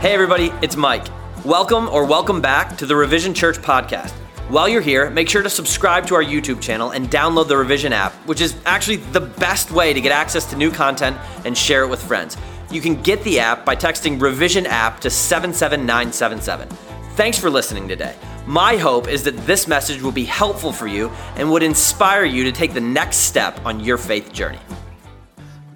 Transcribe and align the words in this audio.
Hey, 0.00 0.12
everybody, 0.12 0.52
it's 0.60 0.76
Mike. 0.76 1.06
Welcome 1.42 1.88
or 1.88 2.04
welcome 2.04 2.42
back 2.42 2.76
to 2.76 2.84
the 2.84 2.94
Revision 2.94 3.32
Church 3.32 3.56
podcast. 3.56 4.10
While 4.50 4.68
you're 4.68 4.82
here, 4.82 5.08
make 5.08 5.26
sure 5.26 5.42
to 5.42 5.48
subscribe 5.48 6.06
to 6.08 6.14
our 6.14 6.22
YouTube 6.22 6.60
channel 6.60 6.90
and 6.90 7.08
download 7.08 7.48
the 7.48 7.56
Revision 7.56 7.94
app, 7.94 8.12
which 8.28 8.42
is 8.42 8.54
actually 8.66 8.96
the 8.96 9.22
best 9.22 9.70
way 9.70 9.94
to 9.94 10.00
get 10.02 10.12
access 10.12 10.44
to 10.50 10.56
new 10.56 10.70
content 10.70 11.16
and 11.46 11.56
share 11.56 11.82
it 11.82 11.88
with 11.88 12.02
friends. 12.02 12.36
You 12.70 12.82
can 12.82 13.00
get 13.00 13.24
the 13.24 13.40
app 13.40 13.64
by 13.64 13.74
texting 13.74 14.20
Revision 14.20 14.66
app 14.66 15.00
to 15.00 15.08
77977. 15.08 16.68
Thanks 17.14 17.38
for 17.38 17.48
listening 17.48 17.88
today. 17.88 18.14
My 18.46 18.76
hope 18.76 19.08
is 19.08 19.24
that 19.24 19.36
this 19.46 19.66
message 19.66 20.02
will 20.02 20.12
be 20.12 20.24
helpful 20.24 20.72
for 20.72 20.86
you 20.86 21.08
and 21.36 21.50
would 21.50 21.62
inspire 21.62 22.26
you 22.26 22.44
to 22.44 22.52
take 22.52 22.74
the 22.74 22.82
next 22.82 23.16
step 23.16 23.64
on 23.64 23.80
your 23.80 23.96
faith 23.96 24.30
journey. 24.30 24.60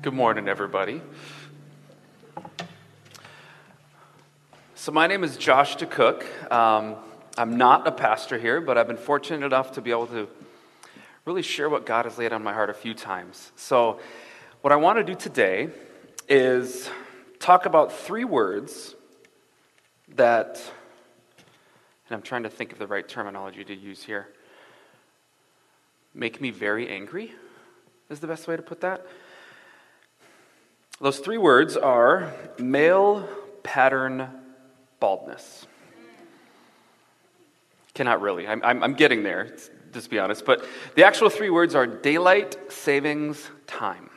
Good 0.03 0.15
morning, 0.15 0.47
everybody. 0.47 1.01
So, 4.81 4.93
my 4.93 5.07
name 5.07 5.25
is 5.25 5.37
Josh 5.37 5.77
DeKok. 5.77 6.51
Um, 6.51 6.97
I'm 7.37 7.59
not 7.59 7.87
a 7.87 7.93
pastor 7.93 8.39
here, 8.39 8.63
but 8.63 8.79
I've 8.79 8.87
been 8.87 8.97
fortunate 8.97 9.45
enough 9.45 9.73
to 9.73 9.83
be 9.83 9.91
able 9.91 10.07
to 10.07 10.27
really 11.27 11.43
share 11.43 11.69
what 11.69 11.85
God 11.85 12.07
has 12.07 12.17
laid 12.17 12.33
on 12.33 12.43
my 12.43 12.55
heart 12.55 12.71
a 12.71 12.73
few 12.73 12.95
times. 12.95 13.53
So, 13.57 14.01
what 14.63 14.73
I 14.73 14.77
want 14.77 14.97
to 14.97 15.05
do 15.05 15.15
today 15.15 15.69
is 16.31 16.89
talk 17.39 17.67
about 17.67 17.93
three 17.93 18.25
words 18.25 18.95
that, 20.15 20.63
and 22.09 22.17
I'm 22.17 22.23
trying 22.23 22.45
to 22.45 22.49
think 22.49 22.73
of 22.73 22.79
the 22.79 22.87
right 22.87 23.07
terminology 23.07 23.63
to 23.63 23.75
use 23.75 24.03
here, 24.03 24.29
make 26.15 26.41
me 26.41 26.51
very 26.51 26.89
angry, 26.89 27.35
is 28.09 28.21
the 28.21 28.27
best 28.27 28.49
way 28.49 28.57
to 28.57 28.63
put 28.63 28.81
that. 28.81 29.07
Those 31.03 31.19
three 31.19 31.37
words 31.37 31.77
are 31.77 32.33
male 32.59 33.29
pattern 33.63 34.40
baldness. 35.01 35.67
Cannot 37.95 38.21
really. 38.21 38.47
I'm, 38.47 38.63
I'm, 38.63 38.83
I'm 38.83 38.95
getting 38.95 39.23
there, 39.23 39.57
just 39.93 40.05
to 40.05 40.11
be 40.11 40.19
honest. 40.19 40.45
But 40.45 40.65
the 40.95 41.05
actual 41.05 41.31
three 41.31 41.51
words 41.51 41.75
are 41.75 41.87
daylight 41.87 42.57
savings 42.73 43.51
time. 43.67 44.11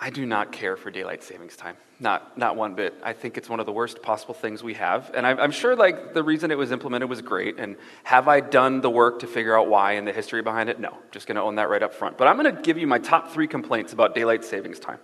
I 0.00 0.10
do 0.10 0.26
not 0.26 0.52
care 0.52 0.76
for 0.76 0.90
daylight 0.90 1.22
savings 1.22 1.56
time. 1.56 1.76
Not, 2.00 2.36
not 2.36 2.56
one 2.56 2.74
bit. 2.74 2.94
I 3.02 3.12
think 3.12 3.38
it's 3.38 3.48
one 3.48 3.60
of 3.60 3.66
the 3.66 3.72
worst 3.72 4.02
possible 4.02 4.34
things 4.34 4.62
we 4.62 4.74
have. 4.74 5.10
And 5.14 5.26
I'm, 5.26 5.38
I'm 5.38 5.50
sure 5.52 5.76
like 5.76 6.12
the 6.12 6.22
reason 6.22 6.50
it 6.50 6.58
was 6.58 6.72
implemented 6.72 7.08
was 7.08 7.22
great. 7.22 7.58
And 7.58 7.76
have 8.02 8.26
I 8.26 8.40
done 8.40 8.80
the 8.80 8.90
work 8.90 9.20
to 9.20 9.26
figure 9.26 9.58
out 9.58 9.68
why 9.68 9.92
and 9.92 10.06
the 10.06 10.12
history 10.12 10.42
behind 10.42 10.68
it? 10.68 10.80
No. 10.80 10.98
Just 11.12 11.26
going 11.26 11.36
to 11.36 11.42
own 11.42 11.54
that 11.54 11.70
right 11.70 11.82
up 11.82 11.94
front. 11.94 12.18
But 12.18 12.26
I'm 12.26 12.36
going 12.36 12.54
to 12.54 12.60
give 12.60 12.76
you 12.76 12.86
my 12.86 12.98
top 12.98 13.30
three 13.30 13.46
complaints 13.46 13.92
about 13.92 14.14
daylight 14.14 14.44
savings 14.44 14.80
time. 14.80 14.98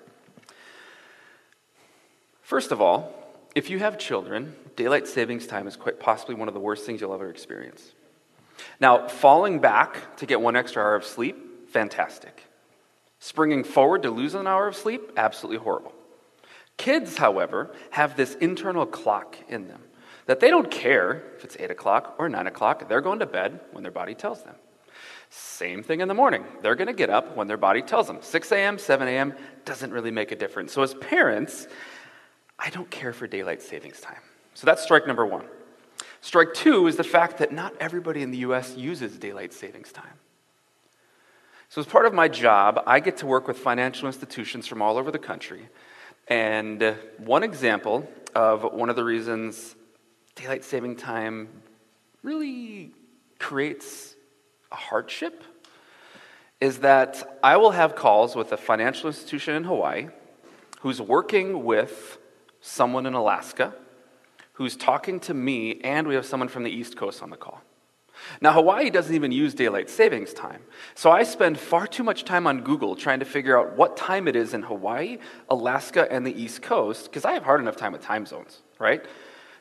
First 2.42 2.72
of 2.72 2.80
all, 2.80 3.19
if 3.54 3.70
you 3.70 3.78
have 3.78 3.98
children, 3.98 4.54
daylight 4.76 5.06
savings 5.06 5.46
time 5.46 5.66
is 5.66 5.76
quite 5.76 6.00
possibly 6.00 6.34
one 6.34 6.48
of 6.48 6.54
the 6.54 6.60
worst 6.60 6.86
things 6.86 7.00
you'll 7.00 7.14
ever 7.14 7.30
experience. 7.30 7.92
Now, 8.80 9.08
falling 9.08 9.58
back 9.58 10.16
to 10.18 10.26
get 10.26 10.40
one 10.40 10.56
extra 10.56 10.82
hour 10.82 10.94
of 10.94 11.04
sleep, 11.04 11.70
fantastic. 11.70 12.44
Springing 13.18 13.64
forward 13.64 14.02
to 14.02 14.10
lose 14.10 14.34
an 14.34 14.46
hour 14.46 14.66
of 14.66 14.76
sleep, 14.76 15.12
absolutely 15.16 15.62
horrible. 15.62 15.92
Kids, 16.76 17.18
however, 17.18 17.74
have 17.90 18.16
this 18.16 18.34
internal 18.36 18.86
clock 18.86 19.36
in 19.48 19.68
them 19.68 19.82
that 20.26 20.40
they 20.40 20.48
don't 20.48 20.70
care 20.70 21.24
if 21.36 21.44
it's 21.44 21.56
8 21.58 21.70
o'clock 21.70 22.14
or 22.18 22.28
9 22.28 22.46
o'clock. 22.46 22.88
They're 22.88 23.00
going 23.00 23.18
to 23.18 23.26
bed 23.26 23.60
when 23.72 23.82
their 23.82 23.92
body 23.92 24.14
tells 24.14 24.42
them. 24.42 24.54
Same 25.28 25.82
thing 25.82 26.00
in 26.00 26.08
the 26.08 26.14
morning. 26.14 26.44
They're 26.62 26.74
going 26.74 26.86
to 26.86 26.92
get 26.92 27.10
up 27.10 27.36
when 27.36 27.46
their 27.46 27.56
body 27.56 27.82
tells 27.82 28.06
them. 28.06 28.18
6 28.20 28.52
a.m., 28.52 28.78
7 28.78 29.08
a.m. 29.08 29.34
doesn't 29.64 29.92
really 29.92 30.10
make 30.10 30.32
a 30.32 30.36
difference. 30.36 30.72
So, 30.72 30.82
as 30.82 30.94
parents, 30.94 31.68
I 32.62 32.70
don't 32.70 32.90
care 32.90 33.12
for 33.12 33.26
daylight 33.26 33.62
savings 33.62 34.00
time. 34.00 34.20
So, 34.54 34.66
that's 34.66 34.82
strike 34.82 35.06
number 35.06 35.24
one. 35.24 35.46
Strike 36.20 36.52
two 36.52 36.86
is 36.86 36.96
the 36.96 37.04
fact 37.04 37.38
that 37.38 37.50
not 37.52 37.74
everybody 37.80 38.22
in 38.22 38.30
the 38.30 38.38
U.S. 38.38 38.76
uses 38.76 39.16
daylight 39.16 39.54
savings 39.54 39.90
time. 39.90 40.18
So, 41.70 41.80
as 41.80 41.86
part 41.86 42.04
of 42.04 42.12
my 42.12 42.28
job, 42.28 42.82
I 42.86 43.00
get 43.00 43.16
to 43.18 43.26
work 43.26 43.48
with 43.48 43.58
financial 43.58 44.06
institutions 44.06 44.66
from 44.66 44.82
all 44.82 44.98
over 44.98 45.10
the 45.10 45.18
country. 45.18 45.68
And 46.28 46.82
uh, 46.82 46.94
one 47.18 47.42
example 47.42 48.08
of 48.34 48.62
one 48.62 48.90
of 48.90 48.96
the 48.96 49.04
reasons 49.04 49.74
daylight 50.34 50.64
saving 50.64 50.96
time 50.96 51.48
really 52.22 52.92
creates 53.38 54.14
a 54.70 54.76
hardship 54.76 55.42
is 56.60 56.78
that 56.78 57.38
I 57.42 57.56
will 57.56 57.70
have 57.70 57.96
calls 57.96 58.36
with 58.36 58.52
a 58.52 58.56
financial 58.56 59.08
institution 59.08 59.54
in 59.54 59.64
Hawaii 59.64 60.08
who's 60.80 61.00
working 61.00 61.64
with 61.64 62.18
someone 62.60 63.06
in 63.06 63.14
Alaska 63.14 63.74
who's 64.54 64.76
talking 64.76 65.18
to 65.20 65.32
me, 65.32 65.80
and 65.82 66.06
we 66.06 66.14
have 66.14 66.26
someone 66.26 66.48
from 66.48 66.64
the 66.64 66.70
East 66.70 66.96
Coast 66.96 67.22
on 67.22 67.30
the 67.30 67.36
call. 67.36 67.62
Now, 68.40 68.52
Hawaii 68.52 68.90
doesn't 68.90 69.14
even 69.14 69.32
use 69.32 69.54
daylight 69.54 69.88
savings 69.88 70.34
time. 70.34 70.62
So 70.94 71.10
I 71.10 71.22
spend 71.22 71.58
far 71.58 71.86
too 71.86 72.02
much 72.02 72.24
time 72.24 72.46
on 72.46 72.60
Google 72.60 72.94
trying 72.94 73.20
to 73.20 73.24
figure 73.24 73.58
out 73.58 73.76
what 73.76 73.96
time 73.96 74.28
it 74.28 74.36
is 74.36 74.52
in 74.52 74.62
Hawaii, 74.62 75.16
Alaska, 75.48 76.06
and 76.12 76.26
the 76.26 76.38
East 76.38 76.60
Coast, 76.60 77.04
because 77.04 77.24
I 77.24 77.32
have 77.32 77.42
hard 77.42 77.60
enough 77.60 77.76
time 77.76 77.92
with 77.92 78.02
time 78.02 78.26
zones, 78.26 78.60
right? 78.78 79.02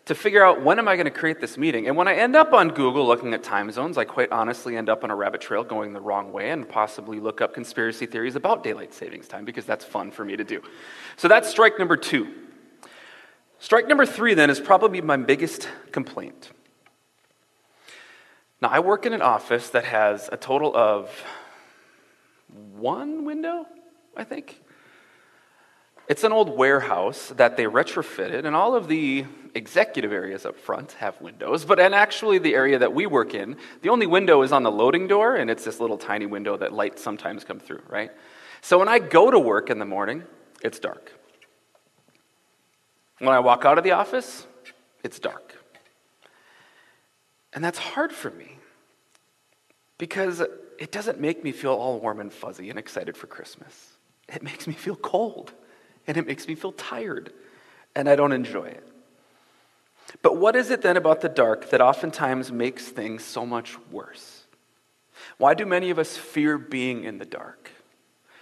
To 0.05 0.15
figure 0.15 0.43
out 0.43 0.63
when 0.63 0.79
am 0.79 0.87
I 0.87 0.95
going 0.95 1.05
to 1.05 1.11
create 1.11 1.39
this 1.39 1.57
meeting. 1.57 1.87
And 1.87 1.95
when 1.95 2.07
I 2.07 2.15
end 2.15 2.35
up 2.35 2.51
on 2.51 2.69
Google 2.69 3.05
looking 3.07 3.33
at 3.33 3.43
time 3.43 3.71
zones, 3.71 3.97
I 3.97 4.03
quite 4.03 4.31
honestly 4.31 4.75
end 4.75 4.89
up 4.89 5.03
on 5.03 5.11
a 5.11 5.15
rabbit 5.15 5.39
trail 5.39 5.63
going 5.63 5.93
the 5.93 6.01
wrong 6.01 6.33
way 6.33 6.49
and 6.49 6.67
possibly 6.67 7.19
look 7.19 7.39
up 7.41 7.53
conspiracy 7.53 8.05
theories 8.05 8.35
about 8.35 8.63
daylight 8.63 8.93
savings 8.93 9.27
time 9.27 9.45
because 9.45 9.65
that's 9.65 9.85
fun 9.85 10.11
for 10.11 10.25
me 10.25 10.35
to 10.35 10.43
do. 10.43 10.61
So 11.15 11.27
that's 11.27 11.49
strike 11.49 11.79
number 11.79 11.95
two. 11.95 12.48
Strike 13.59 13.87
number 13.87 14.05
three, 14.05 14.33
then, 14.33 14.49
is 14.49 14.59
probably 14.59 15.01
my 15.01 15.17
biggest 15.17 15.67
complaint. 15.91 16.51
Now, 18.61 18.69
I 18.69 18.79
work 18.79 19.05
in 19.05 19.13
an 19.13 19.21
office 19.21 19.69
that 19.71 19.83
has 19.83 20.29
a 20.31 20.37
total 20.37 20.75
of 20.75 21.11
one 22.73 23.25
window, 23.25 23.65
I 24.15 24.23
think. 24.23 24.61
It's 26.07 26.23
an 26.23 26.31
old 26.31 26.57
warehouse 26.57 27.33
that 27.35 27.57
they 27.57 27.65
retrofitted, 27.65 28.45
and 28.45 28.55
all 28.55 28.75
of 28.75 28.87
the 28.87 29.25
executive 29.53 30.11
areas 30.11 30.45
up 30.45 30.57
front 30.57 30.93
have 30.93 31.19
windows. 31.21 31.65
But 31.65 31.79
and 31.79 31.93
actually, 31.93 32.39
the 32.39 32.55
area 32.55 32.79
that 32.79 32.93
we 32.93 33.05
work 33.05 33.33
in, 33.33 33.57
the 33.81 33.89
only 33.89 34.07
window 34.07 34.41
is 34.41 34.51
on 34.53 34.63
the 34.63 34.71
loading 34.71 35.07
door, 35.07 35.35
and 35.35 35.51
it's 35.51 35.65
this 35.65 35.79
little 35.79 35.97
tiny 35.97 36.25
window 36.25 36.57
that 36.57 36.73
lights 36.73 37.03
sometimes 37.03 37.43
come 37.43 37.59
through, 37.59 37.83
right? 37.89 38.11
So 38.61 38.79
when 38.79 38.87
I 38.87 38.99
go 38.99 39.29
to 39.29 39.39
work 39.39 39.69
in 39.69 39.79
the 39.79 39.85
morning, 39.85 40.23
it's 40.63 40.79
dark. 40.79 41.13
When 43.19 43.29
I 43.29 43.39
walk 43.39 43.65
out 43.65 43.77
of 43.77 43.83
the 43.83 43.91
office, 43.91 44.47
it's 45.03 45.19
dark. 45.19 45.55
And 47.53 47.63
that's 47.63 47.77
hard 47.77 48.11
for 48.11 48.31
me 48.31 48.57
because 49.97 50.39
it 50.39 50.91
doesn't 50.91 51.19
make 51.19 51.43
me 51.43 51.51
feel 51.51 51.73
all 51.73 51.99
warm 51.99 52.19
and 52.19 52.31
fuzzy 52.31 52.69
and 52.69 52.79
excited 52.79 53.17
for 53.17 53.27
Christmas. 53.27 53.93
It 54.27 54.43
makes 54.43 54.67
me 54.67 54.73
feel 54.73 54.95
cold 54.95 55.51
and 56.07 56.15
it 56.17 56.25
makes 56.25 56.47
me 56.47 56.55
feel 56.55 56.71
tired 56.71 57.33
and 57.95 58.07
I 58.07 58.15
don't 58.15 58.31
enjoy 58.31 58.65
it. 58.65 58.87
But 60.21 60.37
what 60.37 60.55
is 60.55 60.71
it 60.71 60.81
then 60.81 60.97
about 60.97 61.21
the 61.21 61.29
dark 61.29 61.69
that 61.69 61.81
oftentimes 61.81 62.51
makes 62.51 62.87
things 62.87 63.23
so 63.23 63.45
much 63.45 63.77
worse? 63.91 64.43
Why 65.37 65.53
do 65.53 65.65
many 65.65 65.89
of 65.89 65.99
us 65.99 66.17
fear 66.17 66.57
being 66.57 67.03
in 67.03 67.17
the 67.17 67.25
dark? 67.25 67.71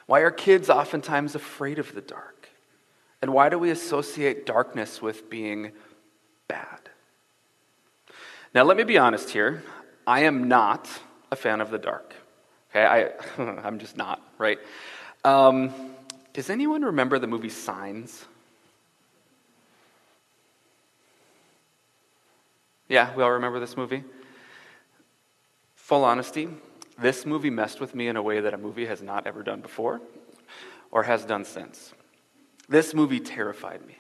Why 0.06 0.20
are 0.20 0.32
kids 0.32 0.70
oftentimes 0.70 1.36
afraid 1.36 1.80
of 1.80 1.94
the 1.94 2.02
dark? 2.02 2.37
And 3.22 3.34
why 3.34 3.50
do 3.50 3.58
we 3.58 3.72
associate 3.72 4.46
darkness 4.46 5.02
with 5.02 5.30
being 5.30 5.72
bad? 6.48 6.90
Now, 8.54 8.64
let 8.64 8.78
me 8.78 8.84
be 8.84 8.98
honest 8.98 9.30
here. 9.30 9.64
I 10.06 10.22
am 10.22 10.48
not 10.48 10.88
a 11.32 11.36
fan 11.36 11.62
of 11.62 11.70
the 11.70 11.78
dark. 11.78 12.16
Okay, 12.72 12.86
I, 12.86 13.42
I'm 13.64 13.80
just 13.80 13.98
not, 13.98 14.22
right? 14.38 14.60
Um, 15.24 15.74
does 16.34 16.50
anyone 16.50 16.84
remember 16.84 17.20
the 17.20 17.28
movie 17.28 17.50
Signs? 17.50 18.26
Yeah, 22.88 23.14
we 23.16 23.24
all 23.24 23.32
remember 23.32 23.60
this 23.60 23.76
movie? 23.76 24.04
Full 25.76 26.06
honesty, 26.06 26.48
this 26.98 27.26
movie 27.26 27.50
messed 27.50 27.80
with 27.80 27.94
me 27.94 28.08
in 28.08 28.16
a 28.16 28.22
way 28.22 28.40
that 28.40 28.54
a 28.54 28.58
movie 28.58 28.86
has 28.86 29.02
not 29.02 29.28
ever 29.28 29.44
done 29.44 29.62
before 29.62 30.00
or 30.92 31.04
has 31.04 31.26
done 31.26 31.44
since. 31.44 31.94
This 32.70 32.94
movie 32.94 33.20
terrified 33.20 33.86
me. 33.86 33.98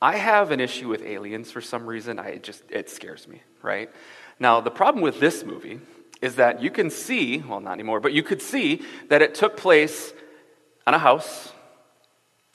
I 0.00 0.16
have 0.16 0.50
an 0.50 0.60
issue 0.60 0.88
with 0.88 1.02
aliens 1.02 1.50
for 1.50 1.60
some 1.60 1.86
reason. 1.86 2.18
I 2.18 2.36
just 2.36 2.62
it 2.70 2.90
scares 2.90 3.26
me, 3.26 3.42
right? 3.62 3.90
Now, 4.38 4.60
the 4.60 4.70
problem 4.70 5.02
with 5.02 5.20
this 5.20 5.44
movie 5.44 5.80
is 6.20 6.36
that 6.36 6.62
you 6.62 6.70
can 6.70 6.90
see, 6.90 7.38
well, 7.38 7.60
not 7.60 7.72
anymore, 7.72 8.00
but 8.00 8.12
you 8.12 8.22
could 8.22 8.42
see 8.42 8.82
that 9.08 9.22
it 9.22 9.34
took 9.34 9.56
place 9.56 10.12
on 10.86 10.94
a 10.94 10.98
house 10.98 11.52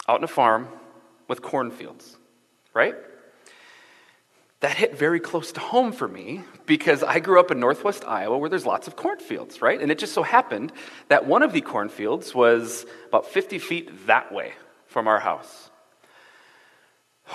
out 0.08 0.20
in 0.20 0.24
a 0.24 0.28
farm 0.28 0.68
with 1.28 1.42
cornfields, 1.42 2.18
right? 2.74 2.96
That 4.60 4.76
hit 4.76 4.96
very 4.96 5.20
close 5.20 5.52
to 5.54 5.60
home 5.60 5.92
for 5.92 6.08
me 6.08 6.44
because 6.68 7.02
I 7.02 7.20
grew 7.20 7.40
up 7.40 7.50
in 7.50 7.60
northwest 7.60 8.06
Iowa 8.06 8.38
where 8.38 8.50
there's 8.50 8.66
lots 8.66 8.88
of 8.88 8.96
cornfields, 8.96 9.62
right? 9.62 9.82
And 9.82 9.92
it 9.92 9.98
just 9.98 10.14
so 10.14 10.22
happened 10.22 10.72
that 11.08 11.26
one 11.26 11.42
of 11.42 11.54
the 11.54 11.62
cornfields 11.62 12.36
was 12.36 12.86
about 13.08 13.26
50 13.28 13.58
feet 13.58 14.08
that 14.08 14.32
way 14.32 14.54
from 14.92 15.08
our 15.08 15.20
house. 15.20 15.70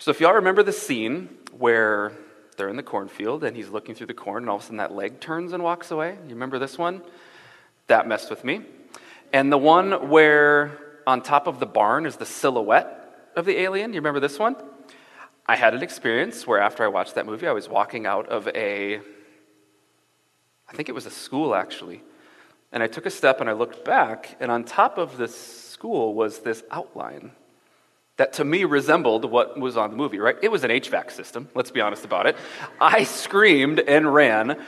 So, 0.00 0.10
if 0.10 0.20
y'all 0.20 0.34
remember 0.34 0.62
the 0.62 0.72
scene 0.72 1.30
where 1.56 2.12
they're 2.58 2.68
in 2.68 2.76
the 2.76 2.82
cornfield 2.82 3.42
and 3.42 3.56
he's 3.56 3.70
looking 3.70 3.94
through 3.94 4.08
the 4.08 4.14
corn, 4.14 4.42
and 4.42 4.50
all 4.50 4.56
of 4.56 4.62
a 4.62 4.64
sudden 4.64 4.76
that 4.76 4.92
leg 4.92 5.18
turns 5.18 5.54
and 5.54 5.62
walks 5.62 5.90
away. 5.90 6.18
You 6.24 6.34
remember 6.34 6.58
this 6.58 6.76
one? 6.76 7.00
That 7.86 8.06
messed 8.06 8.28
with 8.28 8.44
me. 8.44 8.62
And 9.32 9.50
the 9.50 9.56
one 9.56 10.10
where 10.10 10.78
on 11.06 11.22
top 11.22 11.46
of 11.46 11.58
the 11.58 11.66
barn 11.66 12.04
is 12.04 12.16
the 12.16 12.26
silhouette 12.26 13.30
of 13.34 13.46
the 13.46 13.58
alien. 13.58 13.92
You 13.94 14.00
remember 14.00 14.20
this 14.20 14.38
one? 14.38 14.56
I 15.46 15.56
had 15.56 15.72
an 15.72 15.82
experience 15.82 16.46
where 16.46 16.60
after 16.60 16.84
I 16.84 16.88
watched 16.88 17.14
that 17.14 17.24
movie, 17.24 17.46
I 17.46 17.52
was 17.52 17.68
walking 17.68 18.04
out 18.04 18.28
of 18.28 18.48
a, 18.48 18.96
I 18.96 20.72
think 20.72 20.88
it 20.88 20.94
was 20.94 21.06
a 21.06 21.10
school 21.10 21.54
actually. 21.54 22.02
And 22.72 22.82
I 22.82 22.88
took 22.88 23.06
a 23.06 23.10
step 23.10 23.40
and 23.40 23.48
I 23.48 23.52
looked 23.52 23.84
back, 23.84 24.36
and 24.40 24.50
on 24.50 24.64
top 24.64 24.98
of 24.98 25.16
this 25.16 25.63
school 25.84 26.14
was 26.14 26.38
this 26.38 26.62
outline 26.70 27.30
that 28.16 28.32
to 28.32 28.42
me 28.42 28.64
resembled 28.64 29.30
what 29.30 29.60
was 29.60 29.76
on 29.76 29.90
the 29.90 29.96
movie, 29.98 30.18
right? 30.18 30.36
It 30.40 30.50
was 30.50 30.64
an 30.64 30.70
HVAC 30.70 31.10
system, 31.10 31.50
let's 31.54 31.70
be 31.70 31.82
honest 31.82 32.06
about 32.06 32.24
it. 32.24 32.38
I 32.80 33.04
screamed 33.04 33.80
and 33.80 34.14
ran 34.14 34.58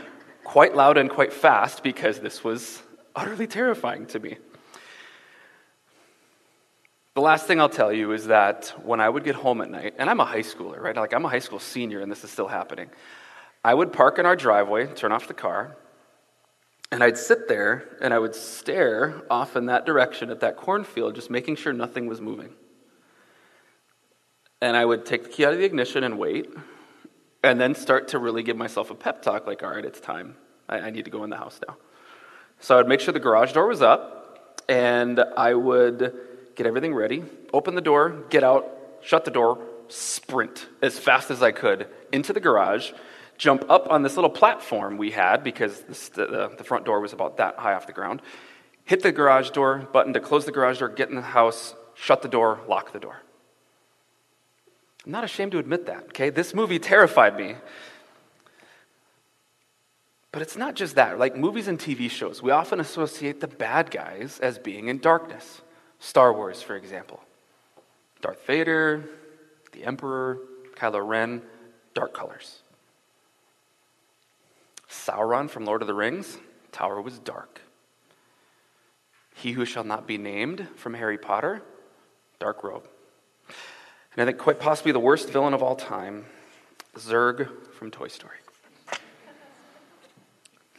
quite 0.45 0.77
loud 0.77 0.99
and 0.99 1.09
quite 1.09 1.33
fast 1.33 1.83
because 1.83 2.21
this 2.21 2.45
was 2.45 2.83
utterly 3.15 3.47
terrifying 3.47 4.05
to 4.09 4.19
me. 4.19 4.37
The 7.15 7.23
last 7.23 7.47
thing 7.47 7.63
I'll 7.63 7.71
tell 7.71 7.95
you 7.95 8.13
is 8.13 8.27
that 8.27 8.75
when 8.85 9.01
I 9.01 9.09
would 9.09 9.25
get 9.25 9.37
home 9.37 9.63
at 9.63 9.71
night, 9.71 9.95
and 9.99 10.11
I'm 10.11 10.21
a 10.21 10.27
high 10.27 10.43
schooler, 10.43 10.79
right? 10.79 10.95
Like 10.95 11.15
I'm 11.15 11.25
a 11.25 11.31
high 11.31 11.39
school 11.39 11.61
senior 11.61 12.03
and 12.03 12.13
this 12.13 12.25
is 12.25 12.31
still 12.31 12.49
happening. 12.49 12.91
I 13.65 13.73
would 13.73 13.91
park 13.91 14.19
in 14.19 14.27
our 14.27 14.37
driveway, 14.37 14.89
turn 14.89 15.13
off 15.13 15.29
the 15.29 15.33
car, 15.33 15.79
and 16.93 17.03
I'd 17.03 17.19
sit 17.19 17.49
there 17.49 17.97
and 18.01 18.15
I 18.15 18.19
would 18.19 18.35
stare 18.35 19.23
off 19.31 19.57
in 19.57 19.67
that 19.67 19.87
direction 19.87 20.31
at 20.31 20.41
that 20.41 20.57
cornfield, 20.57 21.15
just 21.15 21.31
making 21.31 21.57
sure 21.57 21.73
nothing 21.73 22.07
was 22.07 22.21
moving. 22.21 22.51
And 24.61 24.77
I 24.77 24.85
would 24.85 25.05
take 25.05 25.25
the 25.25 25.29
key 25.29 25.45
out 25.45 25.53
of 25.53 25.59
the 25.59 25.65
ignition 25.65 26.05
and 26.05 26.19
wait, 26.19 26.49
and 27.43 27.61
then 27.61 27.75
start 27.75 28.09
to 28.09 28.19
really 28.19 28.43
give 28.43 28.57
myself 28.57 28.91
a 28.91 28.95
pep 28.95 29.23
talk 29.23 29.47
like, 29.47 29.63
all 29.63 29.71
right, 29.71 29.85
it's 29.85 30.01
time. 30.01 30.37
I, 30.69 30.81
I 30.81 30.91
need 30.91 31.05
to 31.05 31.11
go 31.11 31.25
in 31.25 31.31
the 31.31 31.37
house 31.37 31.61
now. 31.67 31.77
So 32.61 32.75
I 32.75 32.79
would 32.79 32.89
make 32.89 33.01
sure 33.01 33.13
the 33.13 33.21
garage 33.21 33.53
door 33.53 33.67
was 33.67 33.83
up, 33.83 34.63
and 34.69 35.21
I 35.37 35.55
would 35.55 36.15
get 36.55 36.67
everything 36.67 36.95
ready, 36.95 37.23
open 37.53 37.75
the 37.75 37.83
door, 37.83 38.25
get 38.31 38.43
out, 38.43 38.67
shut 39.03 39.25
the 39.25 39.31
door, 39.31 39.63
sprint 39.89 40.67
as 40.83 40.99
fast 40.99 41.31
as 41.31 41.43
I 41.43 41.53
could 41.53 41.87
into 42.13 42.33
the 42.33 42.41
garage, 42.41 42.93
jump 43.39 43.65
up 43.69 43.91
on 43.91 44.03
this 44.03 44.17
little 44.17 44.31
platform 44.31 44.97
we 44.97 45.11
had 45.11 45.45
because 45.45 45.81
the 45.83 46.65
front 46.65 46.85
door 46.85 47.01
was 47.01 47.13
about 47.13 47.37
that 47.37 47.59
high 47.59 47.75
off 47.75 47.87
the 47.87 47.93
ground, 47.93 48.23
hit 48.85 49.03
the 49.03 49.13
garage 49.13 49.51
door 49.51 49.89
button 49.93 50.13
to 50.13 50.21
close 50.21 50.45
the 50.45 50.53
garage 50.53 50.79
door, 50.79 50.89
get 50.89 51.09
in 51.09 51.17
the 51.17 51.23
house, 51.23 51.75
shut 51.95 52.23
the 52.23 52.29
door, 52.29 52.61
lock 52.69 52.93
the 52.93 53.01
door. 53.01 53.23
I'm 55.05 55.13
not 55.13 55.25
ashamed 55.25 55.53
to 55.53 55.59
admit 55.59 55.87
that, 55.87 56.05
okay? 56.09 56.31
This 56.31 56.53
movie 56.53 56.79
terrified 56.79 57.37
me. 57.39 57.55
But 60.33 60.43
it's 60.43 60.57
not 60.57 60.75
just 60.75 60.97
that. 60.97 61.19
Like 61.19 61.37
movies 61.37 61.69
and 61.69 61.79
TV 61.79 62.11
shows, 62.11 62.43
we 62.43 62.51
often 62.51 62.81
associate 62.81 63.41
the 63.41 63.47
bad 63.47 63.91
guys 63.91 64.39
as 64.41 64.59
being 64.59 64.89
in 64.89 64.99
darkness. 64.99 65.63
Star 65.99 66.33
Wars, 66.33 66.61
for 66.61 66.77
example. 66.77 67.23
Darth 68.21 68.45
Vader, 68.47 69.09
the 69.73 69.85
Emperor, 69.85 70.39
Kylo 70.77 71.07
Ren, 71.07 71.41
dark 71.95 72.13
colors. 72.13 72.59
Sauron 74.89 75.51
from 75.51 75.65
Lord 75.65 75.83
of 75.83 75.89
the 75.89 75.95
Rings, 75.95 76.39
tower 76.73 77.01
was 77.01 77.19
dark. 77.19 77.61
He 79.35 79.53
who 79.53 79.65
shall 79.65 79.85
not 79.85 80.07
be 80.07 80.19
named 80.19 80.69
from 80.77 80.95
Harry 80.95 81.19
Potter, 81.19 81.63
dark 82.39 82.65
robe. 82.65 82.89
And 84.13 84.23
I 84.23 84.25
think 84.25 84.39
quite 84.39 84.59
possibly 84.59 84.93
the 84.93 84.99
worst 84.99 85.29
villain 85.29 85.53
of 85.53 85.63
all 85.63 85.77
time, 85.77 86.25
Zurg 86.97 87.49
from 87.73 87.91
Toy 87.91 88.09
Story. 88.09 88.39